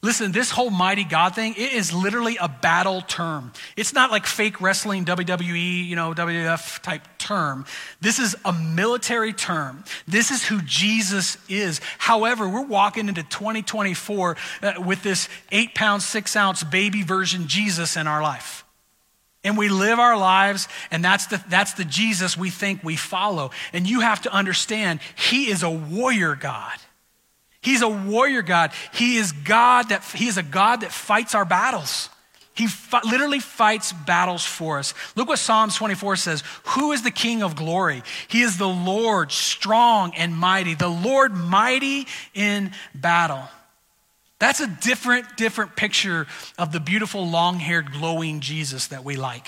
[0.02, 3.52] Listen, this whole mighty God thing, it is literally a battle term.
[3.74, 7.64] It's not like fake wrestling, WWE, you know, WWF type term.
[8.02, 9.82] This is a military term.
[10.06, 11.80] This is who Jesus is.
[11.96, 17.96] However, we're walking into 2024 uh, with this eight pound, six ounce baby version Jesus
[17.96, 18.66] in our life.
[19.44, 23.50] And we live our lives, and that's the, that's the Jesus we think we follow.
[23.72, 26.76] And you have to understand, He is a warrior God.
[27.60, 28.72] He's a warrior God.
[28.92, 32.08] He is God that He is a God that fights our battles.
[32.58, 34.92] He fi- literally fights battles for us.
[35.14, 38.02] Look what Psalms 24 says Who is the King of glory?
[38.26, 43.48] He is the Lord, strong and mighty, the Lord mighty in battle.
[44.38, 46.26] That's a different, different picture
[46.58, 49.46] of the beautiful, long haired, glowing Jesus that we like.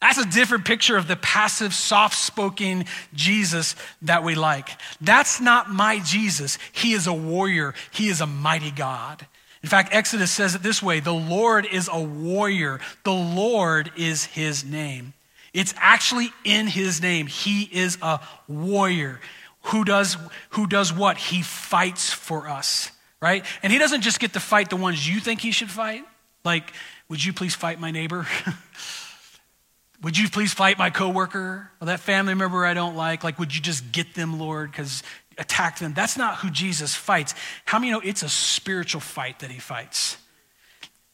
[0.00, 4.68] That's a different picture of the passive, soft spoken Jesus that we like.
[5.00, 6.58] That's not my Jesus.
[6.72, 9.26] He is a warrior, He is a mighty God.
[9.62, 14.26] In fact, Exodus says it this way the Lord is a warrior, the Lord is
[14.26, 15.14] His name.
[15.54, 17.28] It's actually in His name.
[17.28, 19.20] He is a warrior.
[19.68, 20.18] Who does,
[20.50, 21.16] who does what?
[21.16, 22.90] He fights for us
[23.24, 23.46] right?
[23.62, 26.04] And he doesn't just get to fight the ones you think he should fight.
[26.44, 26.74] Like,
[27.08, 28.26] would you please fight my neighbor?
[30.02, 33.24] would you please fight my coworker or that family member I don't like?
[33.24, 34.70] Like, would you just get them, Lord?
[34.70, 35.02] Because
[35.38, 35.94] attack them.
[35.94, 37.34] That's not who Jesus fights.
[37.64, 40.18] How many know it's a spiritual fight that he fights?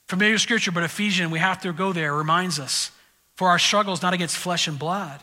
[0.08, 2.90] Familiar scripture, but Ephesians, we have to go there, reminds us.
[3.36, 5.22] For our struggle is not against flesh and blood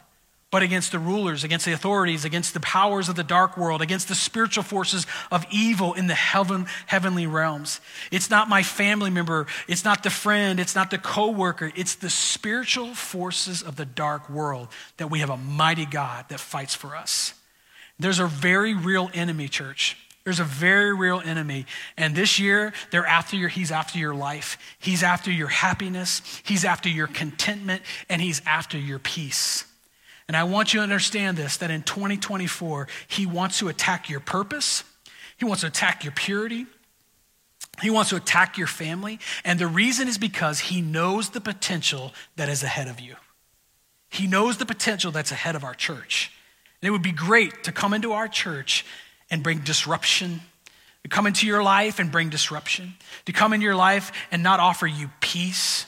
[0.58, 4.08] but against the rulers, against the authorities, against the powers of the dark world, against
[4.08, 7.80] the spiritual forces of evil in the heaven, heavenly realms.
[8.12, 12.10] It's not my family member, it's not the friend, it's not the coworker, it's the
[12.10, 16.96] spiritual forces of the dark world that we have a mighty God that fights for
[16.96, 17.36] us.
[18.00, 19.96] There's a very real enemy, church.
[20.24, 21.68] There's a very real enemy.
[21.98, 24.58] And this year, they're after your, he's after your life.
[24.80, 26.24] He's after your happiness.
[26.44, 27.84] He's after your contentment.
[28.10, 29.66] And he's after your peace.
[30.28, 34.20] And I want you to understand this that in 2024, He wants to attack your
[34.20, 34.84] purpose,
[35.38, 36.66] He wants to attack your purity.
[37.82, 39.20] He wants to attack your family.
[39.46, 43.16] And the reason is because he knows the potential that is ahead of you.
[44.10, 46.32] He knows the potential that's ahead of our church.
[46.82, 48.86] And it would be great to come into our church
[49.30, 50.42] and bring disruption,
[51.04, 54.60] to come into your life and bring disruption, to come into your life and not
[54.60, 55.86] offer you peace,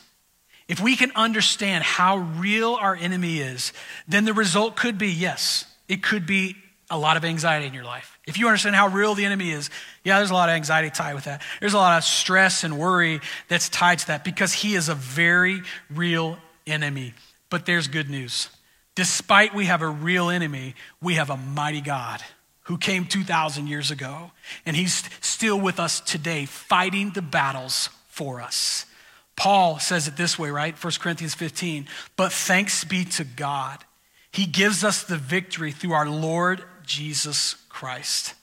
[0.70, 3.74] if we can understand how real our enemy is,
[4.08, 6.56] then the result could be yes, it could be
[6.92, 8.18] a lot of anxiety in your life.
[8.26, 9.72] If you understand how real the enemy is,
[10.04, 11.42] yeah, there's a lot of anxiety tied with that.
[11.60, 14.96] There's a lot of stress and worry that's tied to that because he is a
[14.96, 17.14] very real enemy.
[17.50, 18.50] But there's good news.
[18.94, 22.22] Despite we have a real enemy, we have a mighty God
[22.64, 24.32] who came 2,000 years ago,
[24.68, 28.86] and he's still with us today, fighting the battles for us.
[29.40, 30.76] Paul says it this way, right?
[30.76, 31.88] 1 Corinthians 15.
[32.18, 33.86] But thanks be to God.
[34.34, 38.34] He gives us the victory through our Lord Jesus Christ.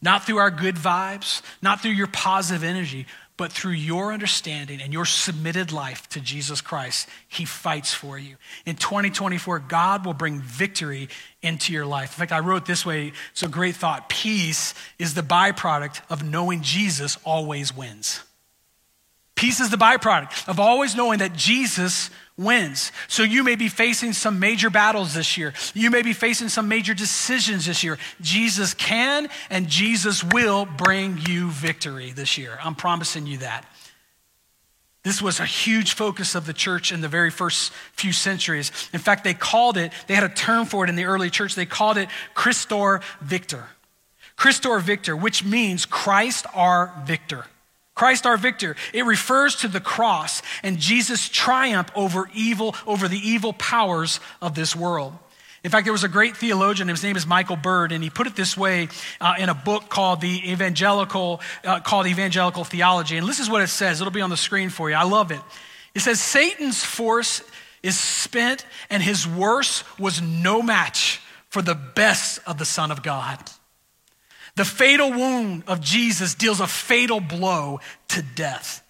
[0.00, 4.92] Not through our good vibes, not through your positive energy, but through your understanding and
[4.92, 8.36] your submitted life to Jesus Christ, He fights for you.
[8.64, 11.08] In 2024, God will bring victory
[11.42, 12.12] into your life.
[12.14, 14.08] In fact, I wrote this way it's a great thought.
[14.08, 18.22] Peace is the byproduct of knowing Jesus always wins.
[19.38, 22.90] Peace is the byproduct of always knowing that Jesus wins.
[23.06, 25.54] So you may be facing some major battles this year.
[25.74, 27.98] You may be facing some major decisions this year.
[28.20, 32.58] Jesus can and Jesus will bring you victory this year.
[32.60, 33.64] I'm promising you that.
[35.04, 38.72] This was a huge focus of the church in the very first few centuries.
[38.92, 41.54] In fact, they called it, they had a term for it in the early church.
[41.54, 43.66] They called it Christus Victor.
[44.34, 47.44] Christus Victor, which means Christ our victor.
[47.98, 48.76] Christ our victor.
[48.94, 54.54] It refers to the cross and Jesus' triumph over evil, over the evil powers of
[54.54, 55.12] this world.
[55.64, 58.28] In fact, there was a great theologian, his name is Michael Bird, and he put
[58.28, 58.86] it this way
[59.20, 63.16] uh, in a book called the Evangelical, uh, called Evangelical Theology.
[63.16, 64.00] And this is what it says.
[64.00, 64.94] It'll be on the screen for you.
[64.94, 65.40] I love it.
[65.92, 67.42] It says, Satan's force
[67.82, 73.02] is spent, and his worst was no match for the best of the Son of
[73.02, 73.38] God.
[74.58, 78.84] The fatal wound of Jesus deals a fatal blow to death.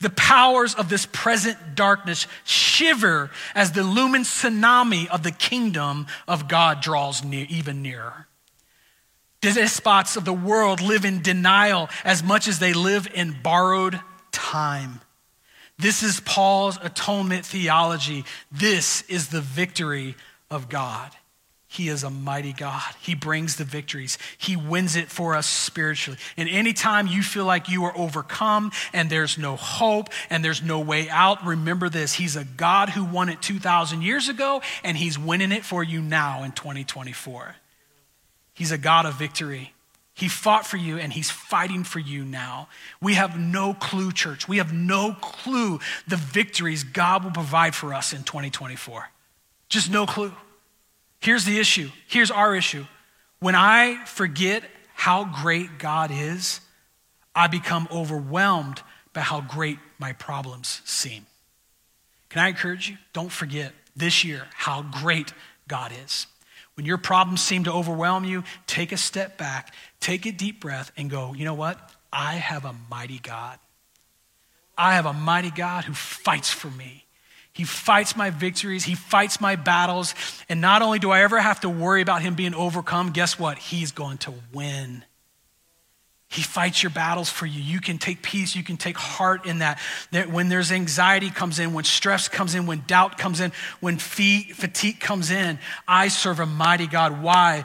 [0.00, 6.48] The powers of this present darkness shiver as the lumen tsunami of the kingdom of
[6.48, 8.28] God draws near, even nearer.
[9.42, 14.00] Despots of the world live in denial as much as they live in borrowed
[14.32, 15.02] time.
[15.78, 18.24] This is Paul's atonement theology.
[18.50, 20.16] This is the victory
[20.50, 21.10] of God.
[21.72, 22.82] He is a mighty God.
[23.00, 24.18] He brings the victories.
[24.36, 26.18] He wins it for us spiritually.
[26.36, 30.80] And anytime you feel like you are overcome and there's no hope and there's no
[30.80, 32.14] way out, remember this.
[32.14, 36.00] He's a God who won it 2,000 years ago and he's winning it for you
[36.02, 37.54] now in 2024.
[38.52, 39.72] He's a God of victory.
[40.12, 42.66] He fought for you and he's fighting for you now.
[43.00, 44.48] We have no clue, church.
[44.48, 45.78] We have no clue
[46.08, 49.08] the victories God will provide for us in 2024.
[49.68, 50.32] Just no clue.
[51.20, 51.90] Here's the issue.
[52.06, 52.86] Here's our issue.
[53.40, 56.60] When I forget how great God is,
[57.34, 61.26] I become overwhelmed by how great my problems seem.
[62.28, 62.96] Can I encourage you?
[63.12, 65.32] Don't forget this year how great
[65.68, 66.26] God is.
[66.74, 70.92] When your problems seem to overwhelm you, take a step back, take a deep breath,
[70.96, 71.78] and go, you know what?
[72.12, 73.58] I have a mighty God.
[74.78, 77.04] I have a mighty God who fights for me.
[77.52, 80.14] He fights my victories, He fights my battles.
[80.48, 83.58] And not only do I ever have to worry about Him being overcome, guess what?
[83.58, 85.04] He's going to win.
[86.32, 87.60] He fights your battles for you.
[87.60, 88.54] You can take peace.
[88.54, 89.80] You can take heart in that.
[90.12, 93.98] That when there's anxiety comes in, when stress comes in, when doubt comes in, when
[93.98, 97.20] fatigue comes in, I serve a mighty God.
[97.20, 97.64] Why?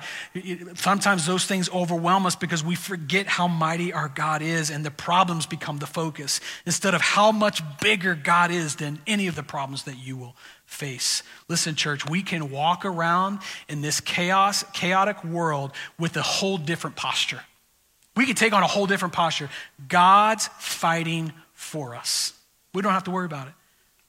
[0.74, 4.90] Sometimes those things overwhelm us because we forget how mighty our God is and the
[4.90, 9.44] problems become the focus instead of how much bigger God is than any of the
[9.44, 11.22] problems that you will face.
[11.48, 16.96] Listen, church, we can walk around in this chaos, chaotic world with a whole different
[16.96, 17.42] posture.
[18.16, 19.50] We can take on a whole different posture.
[19.88, 22.34] God's fighting for us.
[22.74, 23.54] We don't have to worry about it.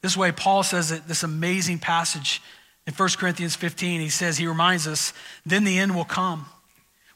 [0.02, 2.42] This way, Paul says that this amazing passage
[2.86, 5.12] in 1 Corinthians 15, he says, he reminds us,
[5.44, 6.46] then the end will come.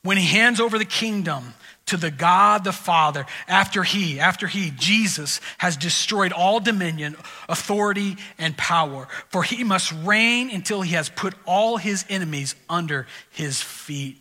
[0.03, 1.55] When he hands over the kingdom
[1.87, 7.17] to the God the Father, after he, after he, Jesus, has destroyed all dominion,
[7.49, 9.09] authority, and power.
[9.29, 14.21] For he must reign until he has put all his enemies under his feet.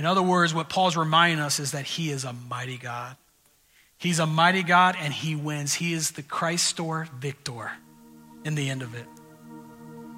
[0.00, 3.18] In other words, what Paul's reminding us is that he is a mighty God.
[3.98, 5.74] He's a mighty God and he wins.
[5.74, 7.70] He is the Christus Victor
[8.42, 9.04] in the end of it.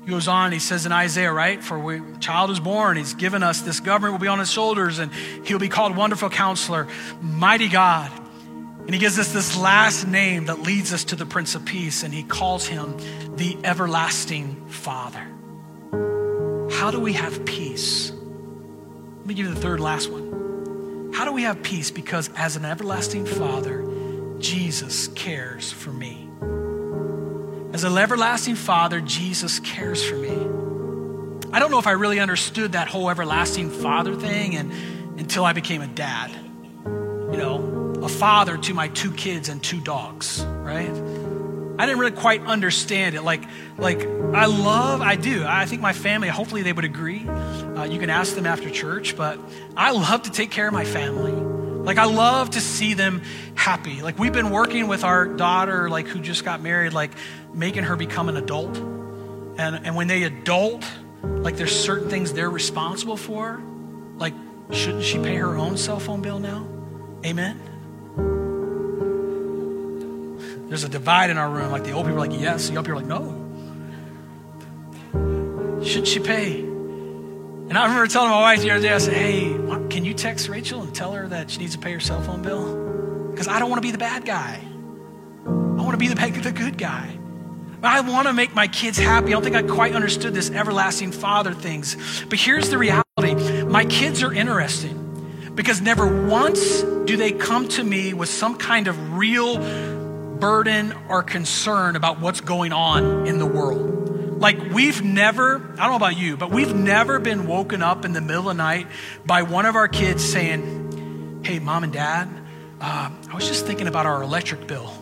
[0.05, 1.61] He goes on, he says in Isaiah, right?
[1.61, 4.53] For we, a child is born, he's given us this government will be on his
[4.53, 5.13] shoulders, and
[5.47, 6.87] he'll be called Wonderful Counselor,
[7.21, 8.13] Mighty God.
[8.83, 12.05] And he gives us this last name that leads us to the Prince of Peace,
[12.05, 12.97] and he calls him
[13.35, 15.27] the Everlasting Father.
[16.71, 18.13] How do we have peace?
[19.23, 21.13] Let me give you the third last one.
[21.15, 21.93] How do we have peace?
[21.93, 23.87] Because as an everlasting Father,
[24.41, 26.29] Jesus cares for me.
[27.73, 30.33] As an everlasting Father, Jesus cares for me.
[31.53, 34.73] I don't know if I really understood that whole everlasting Father thing and,
[35.21, 36.33] until I became a dad.
[36.85, 40.91] You know, a father to my two kids and two dogs, right?
[41.83, 43.23] I didn't really quite understand it.
[43.23, 43.43] Like,
[43.77, 45.45] like I love, I do.
[45.45, 47.27] I think my family, hopefully they would agree.
[47.27, 49.41] Uh, you can ask them after church, but
[49.77, 51.33] I love to take care of my family.
[51.33, 53.23] Like I love to see them
[53.57, 54.01] happy.
[54.01, 57.11] Like we've been working with our daughter, like who just got married, like
[57.53, 58.77] making her become an adult.
[58.77, 60.85] And and when they adult,
[61.25, 63.61] like there's certain things they're responsible for.
[64.19, 64.35] Like
[64.71, 66.65] shouldn't she pay her own cell phone bill now?
[67.27, 67.72] Amen.
[70.73, 71.71] There's a divide in our room.
[71.71, 72.69] Like the old people are like, yes.
[72.69, 73.39] The young people are like, no.
[75.85, 76.61] Should she pay?
[76.61, 79.51] And I remember telling my wife the other day, I said, hey,
[79.91, 82.41] can you text Rachel and tell her that she needs to pay her cell phone
[82.41, 83.29] bill?
[83.31, 84.63] Because I don't want to be the bad guy.
[85.45, 87.19] I want to be the, the good guy.
[87.83, 89.27] I want to make my kids happy.
[89.27, 92.25] I don't think I quite understood this everlasting father things.
[92.31, 93.35] But here's the reality
[93.65, 98.89] my kids are interesting because never once do they come to me with some kind
[98.89, 99.59] of real
[100.43, 104.41] burden or concern about what's going on in the world.
[104.41, 108.13] Like, we've never, I don't know about you, but we've never been woken up in
[108.13, 108.89] the middle of the night
[109.25, 112.29] by one of our kids saying, Hey, mom and dad,
[112.81, 114.93] uh, I was just thinking about our electric bill.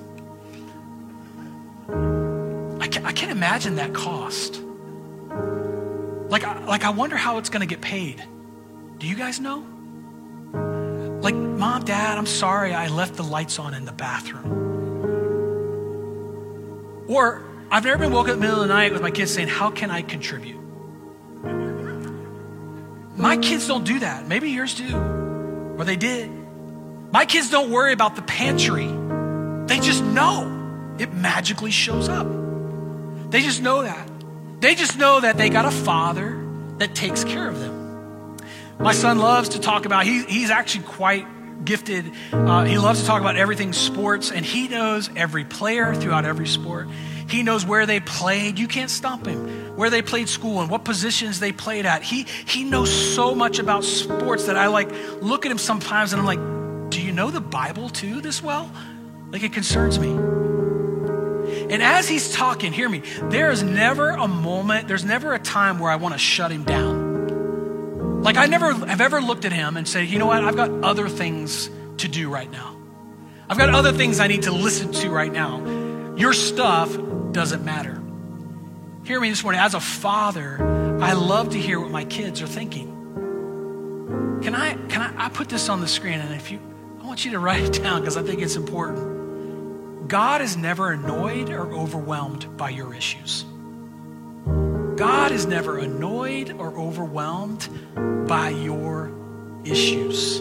[1.89, 4.61] I can't, I can't imagine that cost.
[6.29, 8.23] Like, like, I wonder how it's going to get paid.
[8.99, 9.65] Do you guys know?
[11.23, 14.80] Like, mom, dad, I'm sorry I left the lights on in the bathroom.
[17.11, 17.43] Or
[17.73, 19.49] I've never been woken up in the middle of the night with my kids saying,
[19.49, 20.61] How can I contribute?
[23.17, 24.29] My kids don't do that.
[24.29, 24.97] Maybe yours do.
[25.77, 26.31] Or they did.
[27.13, 28.87] My kids don't worry about the pantry.
[29.67, 32.29] They just know it magically shows up.
[33.31, 34.09] They just know that.
[34.61, 36.41] They just know that they got a father
[36.79, 38.37] that takes care of them.
[38.79, 41.27] My son loves to talk about, he, he's actually quite
[41.65, 42.11] gifted.
[42.33, 46.47] Uh, he loves to talk about everything sports, and he knows every player throughout every
[46.47, 46.89] sport.
[47.29, 48.59] He knows where they played.
[48.59, 49.77] You can't stop him.
[49.77, 52.03] Where they played school and what positions they played at.
[52.03, 54.91] He he knows so much about sports that I like
[55.23, 58.71] look at him sometimes and I'm like, do you know the Bible too this well?
[59.31, 60.11] Like it concerns me.
[60.11, 65.79] And as he's talking, hear me, there is never a moment, there's never a time
[65.79, 66.90] where I want to shut him down.
[68.23, 70.71] Like, I never have ever looked at him and said, you know what, I've got
[70.85, 72.77] other things to do right now.
[73.49, 76.15] I've got other things I need to listen to right now.
[76.17, 76.97] Your stuff
[77.33, 78.01] doesn't matter.
[79.05, 79.61] Hear me this morning.
[79.61, 80.63] As a father,
[81.01, 82.89] I love to hear what my kids are thinking.
[84.43, 86.61] Can I, can I, I put this on the screen and if you,
[87.01, 90.09] I want you to write it down because I think it's important.
[90.09, 93.45] God is never annoyed or overwhelmed by your issues.
[95.01, 97.67] God is never annoyed or overwhelmed
[98.29, 99.11] by your
[99.65, 100.41] issues.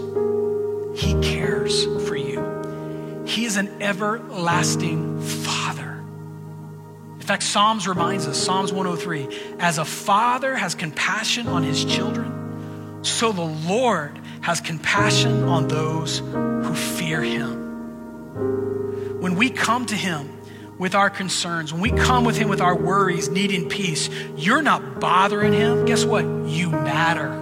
[1.02, 3.24] He cares for you.
[3.26, 6.04] He is an everlasting Father.
[7.14, 13.00] In fact, Psalms reminds us, Psalms 103, as a father has compassion on his children,
[13.02, 19.22] so the Lord has compassion on those who fear him.
[19.22, 20.28] When we come to him,
[20.80, 25.00] with our concerns, when we come with Him with our worries, needing peace, you're not
[25.00, 25.86] bothering Him.
[25.86, 26.24] Guess what?
[26.24, 27.36] You matter.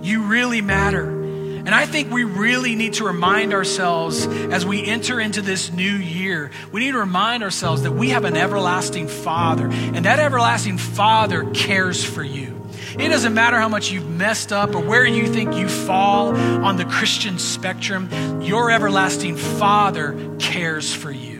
[0.00, 1.20] You really matter.
[1.64, 5.92] And I think we really need to remind ourselves as we enter into this new
[5.92, 10.78] year, we need to remind ourselves that we have an everlasting Father, and that everlasting
[10.78, 12.60] Father cares for you.
[12.98, 16.76] It doesn't matter how much you've messed up or where you think you fall on
[16.76, 21.31] the Christian spectrum, your everlasting Father cares for you.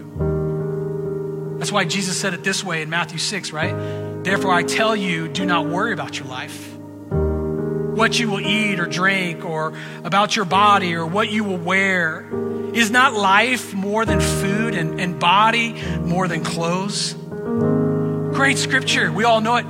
[1.63, 4.25] That's why Jesus said it this way in Matthew 6, right?
[4.25, 8.87] Therefore, I tell you, do not worry about your life, what you will eat or
[8.87, 12.29] drink, or about your body, or what you will wear.
[12.75, 17.13] Is not life more than food and, and body more than clothes?
[17.13, 19.13] Great scripture.
[19.13, 19.67] We all know it.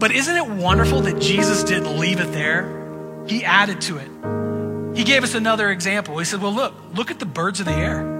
[0.00, 3.24] But isn't it wonderful that Jesus didn't leave it there?
[3.28, 4.96] He added to it.
[4.98, 6.18] He gave us another example.
[6.18, 8.19] He said, Well, look, look at the birds of the air.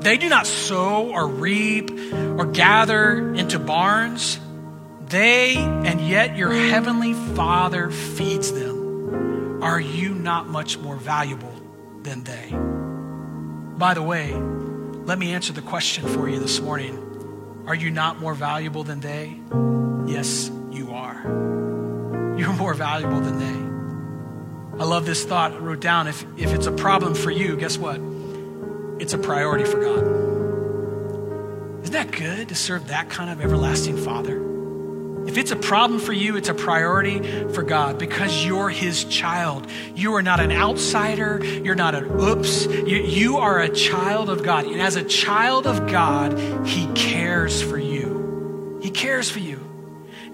[0.00, 4.38] They do not sow or reap or gather into barns.
[5.08, 9.62] They, and yet your heavenly Father feeds them.
[9.62, 11.52] Are you not much more valuable
[12.02, 12.54] than they?
[13.78, 17.64] By the way, let me answer the question for you this morning.
[17.66, 19.40] Are you not more valuable than they?
[20.06, 21.22] Yes, you are.
[22.38, 24.82] You're more valuable than they.
[24.82, 26.06] I love this thought I wrote down.
[26.06, 28.00] If, if it's a problem for you, guess what?
[29.00, 30.04] It's a priority for God.
[31.82, 34.48] Isn't that good to serve that kind of everlasting Father?
[35.28, 37.20] If it's a problem for you, it's a priority
[37.52, 39.66] for God because you're His child.
[39.94, 41.44] You are not an outsider.
[41.44, 42.64] You're not an oops.
[42.64, 44.64] You, you are a child of God.
[44.64, 48.78] And as a child of God, He cares for you.
[48.82, 49.67] He cares for you.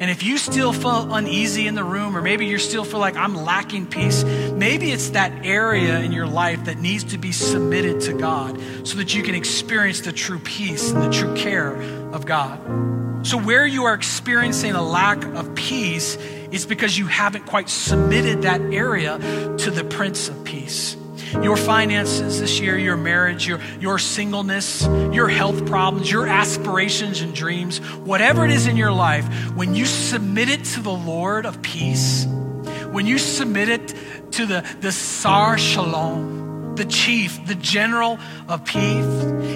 [0.00, 3.16] And if you still feel uneasy in the room, or maybe you still feel like
[3.16, 8.00] I'm lacking peace, maybe it's that area in your life that needs to be submitted
[8.02, 11.74] to God so that you can experience the true peace and the true care
[12.12, 12.58] of God.
[13.24, 16.18] So, where you are experiencing a lack of peace,
[16.50, 19.18] it's because you haven't quite submitted that area
[19.58, 20.96] to the Prince of Peace.
[21.42, 27.34] Your finances this year, your marriage, your, your singleness, your health problems, your aspirations and
[27.34, 31.62] dreams, whatever it is in your life, when you submit it to the Lord of
[31.62, 32.26] peace,
[32.90, 33.94] when you submit it
[34.32, 38.18] to the, the Sar Shalom, the chief, the general
[38.48, 39.04] of peace,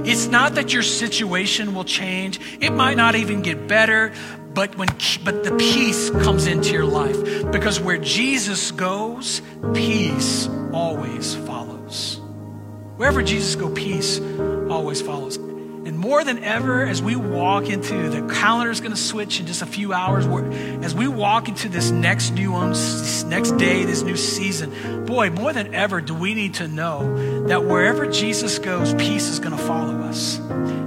[0.09, 2.41] it's not that your situation will change.
[2.61, 4.13] It might not even get better,
[4.59, 4.89] but when
[5.23, 9.41] but the peace comes into your life because where Jesus goes,
[9.73, 12.21] peace always follows.
[12.97, 14.21] Wherever Jesus goes, peace
[14.69, 15.37] always follows.
[15.37, 19.47] And more than ever, as we walk into the calendar is going to switch in
[19.47, 20.27] just a few hours.
[20.85, 25.31] As we walk into this next new um, this next day, this new season, boy,
[25.31, 29.57] more than ever, do we need to know that wherever Jesus goes, peace is going
[29.57, 30.39] to follow us.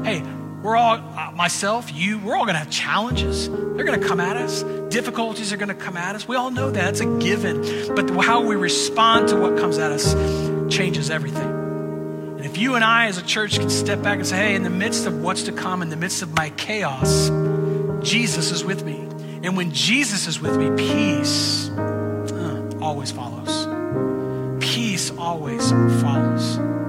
[0.03, 0.23] Hey,
[0.61, 3.49] we're all, uh, myself, you, we're all going to have challenges.
[3.49, 4.63] They're going to come at us.
[4.93, 6.27] Difficulties are going to come at us.
[6.27, 6.89] We all know that.
[6.89, 7.95] It's a given.
[7.95, 10.13] But how we respond to what comes at us
[10.73, 11.41] changes everything.
[11.41, 14.63] And if you and I as a church can step back and say, hey, in
[14.63, 17.29] the midst of what's to come, in the midst of my chaos,
[18.03, 19.07] Jesus is with me.
[19.43, 23.67] And when Jesus is with me, peace uh, always follows.
[24.63, 26.80] Peace always follows.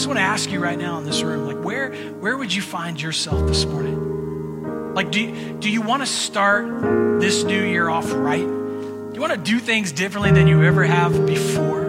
[0.00, 2.54] I just want to ask you right now in this room, like where where would
[2.54, 4.94] you find yourself this morning?
[4.94, 8.38] Like do you, do you want to start this new year off right?
[8.38, 11.82] Do you want to do things differently than you ever have before?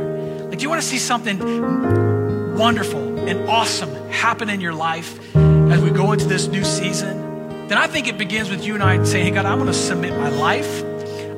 [0.50, 5.80] Like do you want to see something wonderful and awesome happen in your life as
[5.80, 7.70] we go into this new season?
[7.70, 9.74] Then I think it begins with you and I saying, "Hey God, I'm going to
[9.74, 10.84] submit my life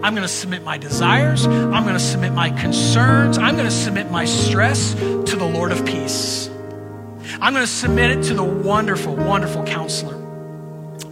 [0.04, 1.46] I'm going to submit my desires.
[1.46, 3.38] I'm going to submit my concerns.
[3.38, 6.50] I'm going to submit my stress to the Lord of peace.
[7.42, 10.24] I'm going to submit it to the wonderful, wonderful counselor.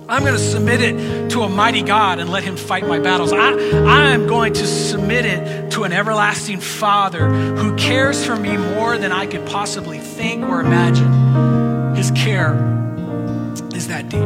[0.07, 3.31] I'm going to submit it to a mighty God and let him fight my battles.
[3.31, 8.57] I, I am going to submit it to an everlasting Father who cares for me
[8.57, 11.95] more than I could possibly think or imagine.
[11.95, 12.55] His care
[13.73, 14.21] is that deep.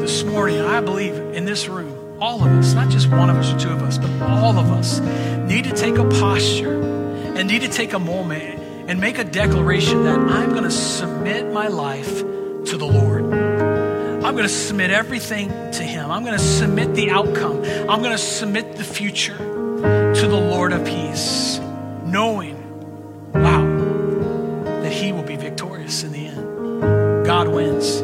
[0.00, 3.52] This morning, I believe in this room, all of us, not just one of us
[3.52, 6.80] or two of us, but all of us, need to take a posture
[7.36, 11.52] and need to take a moment and make a declaration that I'm going to submit
[11.52, 13.24] my life to the Lord.
[13.24, 16.10] I'm going to submit everything to Him.
[16.10, 17.64] I'm going to submit the outcome.
[17.64, 21.58] I'm going to submit the future to the Lord of peace,
[22.04, 22.56] knowing,
[23.32, 23.64] wow,
[24.82, 27.26] that He will be victorious in the end.
[27.26, 28.00] God wins.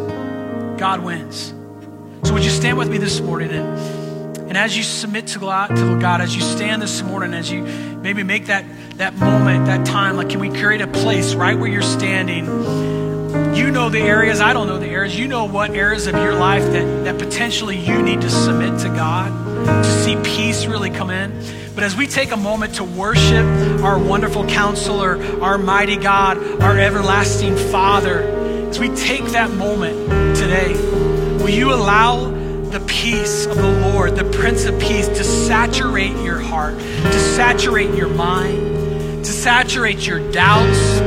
[0.80, 1.54] God wins.
[2.24, 4.02] So, would you stand with me this morning and
[4.52, 7.62] and as you submit to God, to God, as you stand this morning, as you
[7.62, 8.66] maybe make that,
[8.98, 12.44] that moment, that time, like can we create a place right where you're standing?
[13.54, 15.18] You know the areas, I don't know the areas.
[15.18, 18.88] You know what areas of your life that, that potentially you need to submit to
[18.88, 19.30] God
[19.66, 21.32] to see peace really come in.
[21.74, 23.46] But as we take a moment to worship
[23.82, 28.22] our wonderful counselor, our mighty God, our everlasting Father,
[28.68, 30.74] as we take that moment today,
[31.38, 36.38] will you allow the peace of the Lord, the Prince of Peace, to saturate your
[36.38, 38.71] heart, to saturate your mind,
[39.24, 40.98] to saturate your doubts,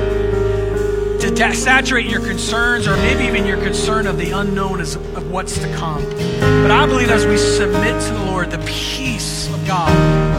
[1.22, 5.30] to da- saturate your concerns, or maybe even your concern of the unknown as, of
[5.32, 6.04] what's to come.
[6.40, 9.92] But I believe as we submit to the Lord, the peace of God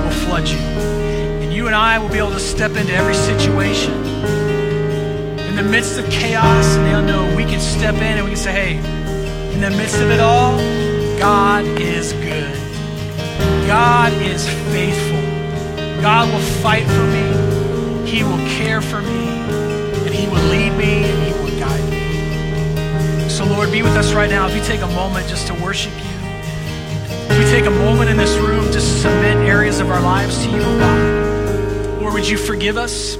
[0.04, 0.56] will flood you.
[0.56, 3.92] And you and I will be able to step into every situation.
[5.40, 8.38] In the midst of chaos and the unknown, we can step in and we can
[8.38, 10.56] say, hey, in the midst of it all,
[11.18, 12.54] God is good.
[13.66, 15.22] God is faithful.
[16.02, 17.35] God will fight for me.
[18.16, 19.28] He will care for me.
[19.28, 23.28] And He will lead me and He will guide me.
[23.28, 24.48] So, Lord, be with us right now.
[24.48, 26.28] If you take a moment just to worship you,
[27.28, 30.50] if we take a moment in this room to submit areas of our lives to
[30.50, 33.16] you, oh God, Lord, would you forgive us?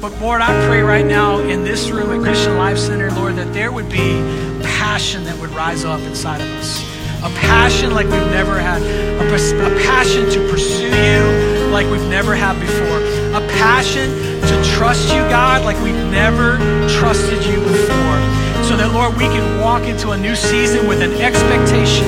[0.00, 3.52] But Lord, I pray right now in this room at Christian Life Center, Lord, that
[3.52, 4.22] there would be
[4.62, 9.24] passion that would rise up inside of us a passion like we've never had, a,
[9.24, 12.98] a passion to pursue you like we've never had before,
[13.34, 14.27] a passion
[14.64, 16.56] trust you, God, like we've never
[16.98, 18.18] trusted you before.
[18.64, 22.04] So that, Lord, we can walk into a new season with an expectation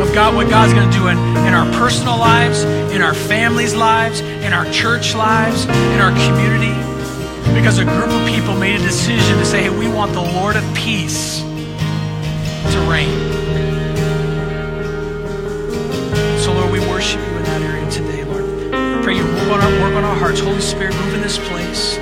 [0.00, 2.62] of God, what God's going to do in, in our personal lives,
[2.94, 6.74] in our families' lives, in our church lives, in our community.
[7.54, 10.56] Because a group of people made a decision to say, hey, we want the Lord
[10.56, 13.45] of peace to reign.
[19.54, 20.40] Our work on our hearts.
[20.40, 21.96] Holy Spirit, move in this place.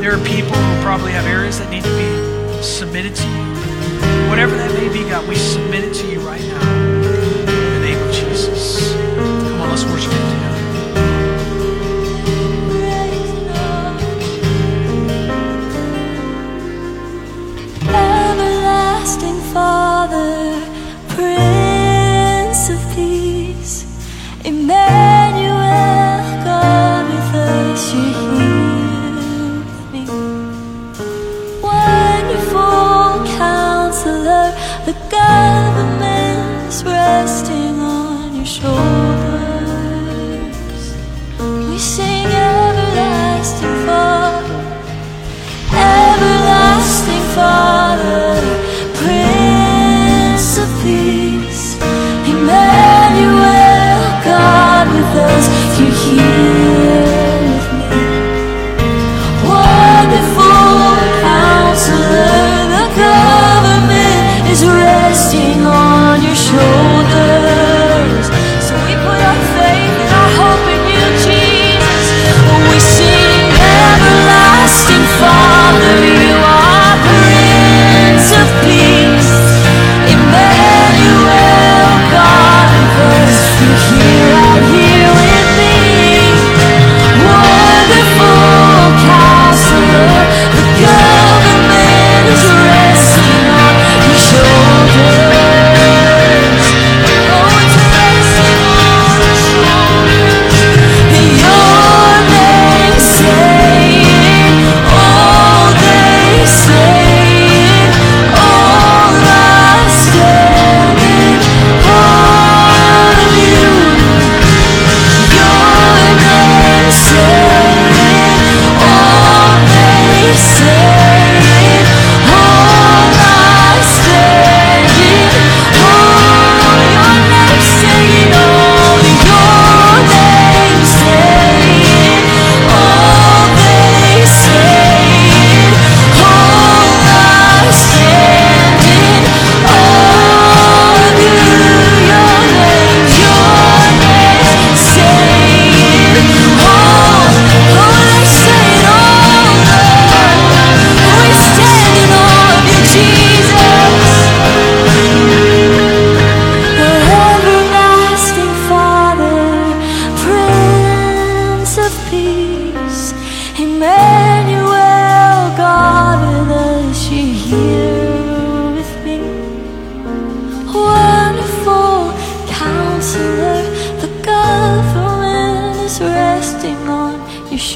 [0.00, 4.28] There are people who probably have areas that need to be submitted to you.
[4.28, 6.72] Whatever that may be, God, we submit it to you right now.
[6.84, 8.92] In the name of Jesus.
[8.94, 10.17] Come on, let's worship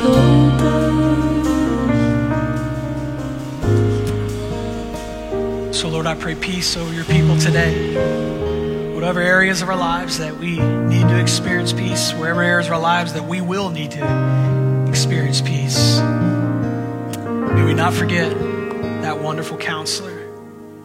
[0.03, 1.47] shoulders.
[5.77, 8.93] So, Lord, I pray peace over your people today.
[8.95, 12.81] Whatever areas of our lives that we need to experience peace, wherever areas of our
[12.81, 15.99] lives that we will need to experience peace.
[15.99, 18.31] May we not forget
[19.03, 20.29] that wonderful counselor,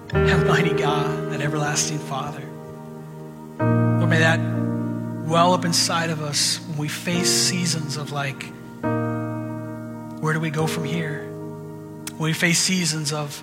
[0.07, 2.43] that mighty God, that everlasting Father.
[3.59, 4.39] Lord, may that
[5.27, 8.51] well up inside of us when we face seasons of like,
[10.27, 11.23] where do we go from here?
[11.23, 13.41] When we face seasons of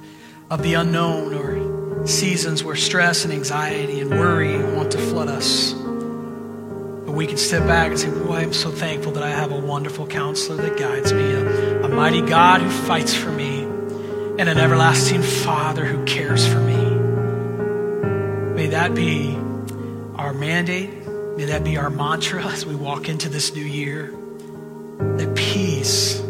[0.50, 5.72] of the unknown or seasons where stress and anxiety and worry want to flood us.
[5.72, 9.58] But we can step back and say, Boy, I'm so thankful that I have a
[9.58, 14.58] wonderful counselor that guides me, a, a mighty God who fights for me, and an
[14.58, 16.84] everlasting Father who cares for me.
[18.56, 19.38] May that be
[20.16, 20.90] our mandate.
[21.38, 24.14] May that be our mantra as we walk into this new year.
[24.98, 26.23] That peace,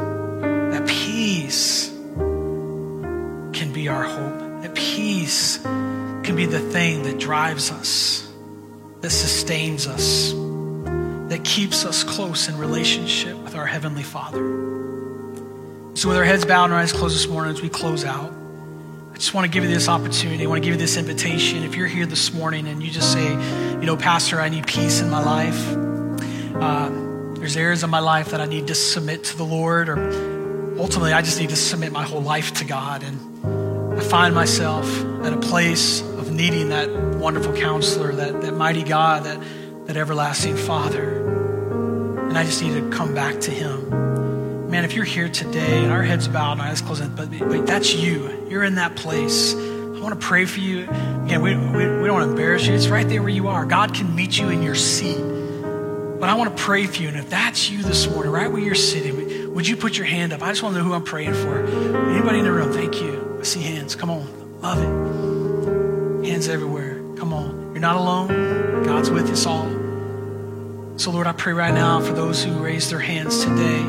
[3.88, 4.62] our hope.
[4.62, 8.30] That peace can be the thing that drives us,
[9.00, 10.32] that sustains us,
[11.28, 14.42] that keeps us close in relationship with our Heavenly Father.
[15.94, 18.32] So, with our heads bowed and our eyes closed this morning as we close out,
[19.12, 20.44] I just want to give you this opportunity.
[20.44, 21.62] I want to give you this invitation.
[21.62, 25.00] If you're here this morning and you just say, you know, Pastor, I need peace
[25.00, 25.76] in my life.
[26.56, 26.90] Uh,
[27.38, 29.98] there's areas of my life that I need to submit to the Lord, or
[30.80, 33.04] ultimately, I just need to submit my whole life to God.
[33.04, 33.63] And
[33.96, 34.86] I find myself
[35.24, 39.40] at a place of needing that wonderful counselor, that, that mighty God, that,
[39.86, 41.28] that everlasting Father.
[42.28, 44.68] And I just need to come back to Him.
[44.68, 47.94] Man, if you're here today and our heads bowed and eyes closed, but, but that's
[47.94, 48.48] you.
[48.48, 49.54] You're in that place.
[49.54, 50.82] I want to pray for you.
[51.24, 52.74] Again, we, we, we don't want to embarrass you.
[52.74, 53.64] It's right there where you are.
[53.64, 55.18] God can meet you in your seat.
[56.18, 57.08] But I want to pray for you.
[57.08, 60.32] And if that's you this morning, right where you're sitting, would you put your hand
[60.32, 60.42] up?
[60.42, 61.64] I just want to know who I'm praying for.
[61.64, 62.72] Anybody in the room?
[62.72, 63.13] Thank you.
[63.44, 63.94] I see hands.
[63.94, 64.62] Come on.
[64.62, 66.26] Love it.
[66.26, 66.94] Hands everywhere.
[67.18, 67.72] Come on.
[67.72, 68.84] You're not alone.
[68.84, 69.68] God's with us all.
[70.96, 73.84] So, Lord, I pray right now for those who raise their hands today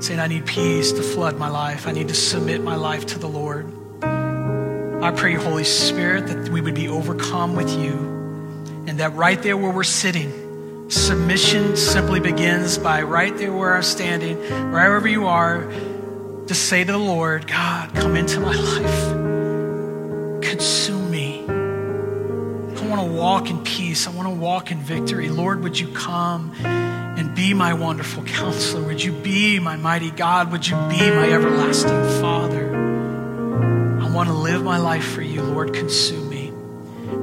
[0.00, 1.86] saying, I need peace to flood my life.
[1.86, 3.70] I need to submit my life to the Lord.
[4.02, 7.92] I pray, Holy Spirit, that we would be overcome with you
[8.86, 13.82] and that right there where we're sitting, submission simply begins by right there where I'm
[13.82, 14.38] standing,
[14.72, 15.70] wherever you are,
[16.50, 21.44] to say to the Lord, God, come into my life, consume me.
[21.46, 24.08] I want to walk in peace.
[24.08, 25.28] I want to walk in victory.
[25.28, 28.82] Lord, would you come and be my wonderful counselor?
[28.82, 30.50] Would you be my mighty God?
[30.50, 32.74] Would you be my everlasting Father?
[34.02, 35.72] I want to live my life for you, Lord.
[35.72, 36.52] Consume me.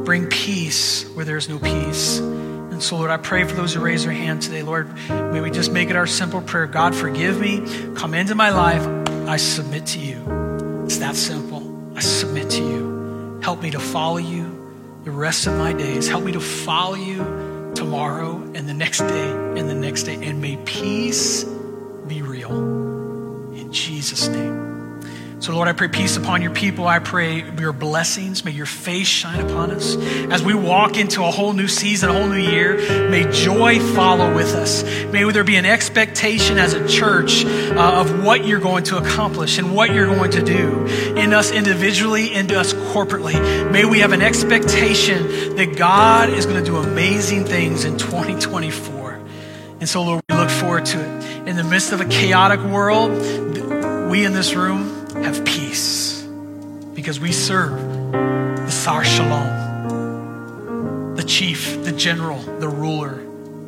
[0.05, 2.19] Bring peace where there's no peace.
[2.19, 4.63] And so, Lord, I pray for those who raise their hand today.
[4.63, 7.65] Lord, may we just make it our simple prayer God, forgive me.
[7.95, 9.06] Come into my life.
[9.27, 10.83] I submit to you.
[10.85, 11.61] It's that simple.
[11.95, 13.39] I submit to you.
[13.43, 16.07] Help me to follow you the rest of my days.
[16.07, 17.17] Help me to follow you
[17.75, 20.15] tomorrow and the next day and the next day.
[20.15, 21.43] And may peace
[22.07, 22.51] be real.
[23.53, 24.56] In Jesus' name.
[25.39, 26.87] So, Lord, I pray peace upon your people.
[26.87, 28.43] I pray your blessings.
[28.43, 29.95] May your face shine upon us.
[30.31, 32.75] As we walk into a whole new season, a whole new year,
[33.11, 34.83] may joy follow with us.
[35.11, 39.59] May there be an expectation as a church uh, of what you're going to accomplish
[39.59, 40.85] and what you're going to do
[41.15, 43.35] in us individually and us corporately.
[43.71, 49.21] May we have an expectation that God is going to do amazing things in 2024.
[49.81, 51.47] And so, Lord, we look forward to it.
[51.47, 53.11] In the midst of a chaotic world,
[54.09, 54.96] we in this room,
[55.27, 56.21] have peace
[56.93, 57.73] because we serve
[58.13, 59.55] the Sar Shalom,
[61.17, 63.19] the chief, the general, the ruler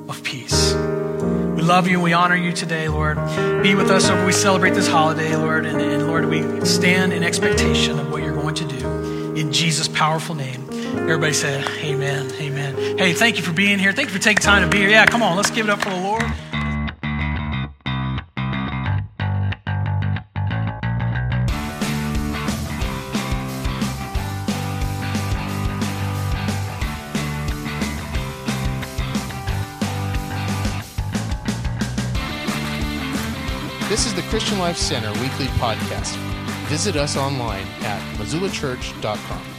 [0.08, 0.74] of peace.
[0.74, 3.18] We love you and we honor you today, Lord.
[3.62, 5.66] Be with us as we celebrate this holiday, Lord.
[5.66, 9.90] And, and Lord, we stand in expectation of what you're going to do in Jesus'
[9.90, 10.66] powerful name.
[10.72, 12.98] Everybody said, Amen, amen.
[12.98, 13.92] Hey, thank you for being here.
[13.92, 14.90] Thank you for taking time to be here.
[14.90, 16.24] Yeah, come on, let's give it up for the Lord.
[34.50, 36.16] Christian Life Center weekly podcast.
[36.70, 39.59] Visit us online at missoulachurch.com.